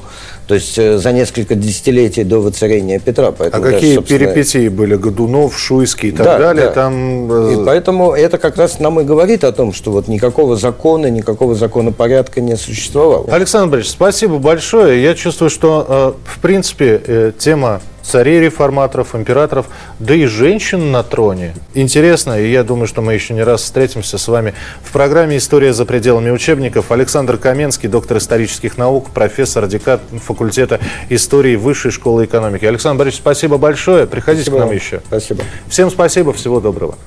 То 0.50 0.56
есть 0.56 0.80
э, 0.80 0.98
за 0.98 1.12
несколько 1.12 1.54
десятилетий 1.54 2.24
до 2.24 2.39
воцарения 2.39 2.98
Петра. 2.98 3.32
Поэтому 3.32 3.63
а 3.63 3.72
какие 3.72 3.98
даже, 3.98 4.08
перипетии 4.08 4.67
были? 4.69 4.95
Годунов, 4.95 5.56
Шуйский 5.56 6.10
и 6.10 6.12
так 6.12 6.26
да, 6.26 6.39
далее? 6.39 6.65
Да. 6.65 6.72
Там... 6.72 7.32
Э, 7.32 7.54
и 7.54 7.63
поэтому 7.63 8.13
это 8.13 8.39
как 8.39 8.58
раз 8.58 8.80
нам 8.80 9.00
и 9.00 9.04
говорит 9.04 9.43
о 9.43 9.52
том, 9.52 9.74
что 9.74 9.91
вот 9.91 10.08
никакого 10.08 10.56
закона, 10.56 11.06
никакого 11.12 11.54
законопорядка 11.54 12.41
не 12.41 12.58
существовало. 12.58 13.32
Александр 13.32 13.74
Борисович, 13.74 13.99
Спасибо 14.00 14.38
большое. 14.38 15.04
Я 15.04 15.14
чувствую, 15.14 15.50
что, 15.50 16.16
э, 16.26 16.32
в 16.32 16.40
принципе, 16.40 17.02
э, 17.06 17.32
тема 17.38 17.82
царей 18.02 18.40
реформаторов, 18.40 19.14
императоров, 19.14 19.66
да 20.00 20.16
и 20.16 20.26
женщин 20.26 20.94
на 20.94 21.04
троне. 21.04 21.54
Интересно, 21.74 22.40
и 22.40 22.50
я 22.50 22.64
думаю, 22.64 22.88
что 22.88 23.02
мы 23.02 23.14
еще 23.14 23.34
не 23.34 23.44
раз 23.44 23.62
встретимся 23.62 24.18
с 24.18 24.26
вами 24.30 24.54
в 24.86 24.94
программе 24.94 25.36
«История 25.36 25.74
за 25.74 25.84
пределами 25.84 26.30
учебников». 26.30 26.94
Александр 26.94 27.36
Каменский, 27.36 27.90
доктор 27.90 28.20
исторических 28.20 28.78
наук, 28.78 29.10
профессор, 29.10 29.68
декан 29.68 30.00
факультета 30.26 30.80
истории 31.10 31.58
Высшей 31.58 31.92
школы 31.92 32.24
экономики. 32.24 32.64
Александр 32.64 33.00
Борисович, 33.00 33.22
спасибо 33.22 33.58
большое. 33.58 34.08
Приходите 34.08 34.50
спасибо. 34.50 34.64
к 34.64 34.66
нам 34.66 34.76
еще. 34.76 35.02
Спасибо. 35.08 35.44
Всем 35.68 35.92
спасибо, 35.92 36.32
всего 36.32 36.62
доброго. 36.62 36.98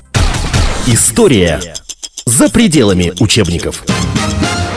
История 0.85 1.59
за 2.27 2.51
пределами 2.51 3.13
учебников. 3.19 3.83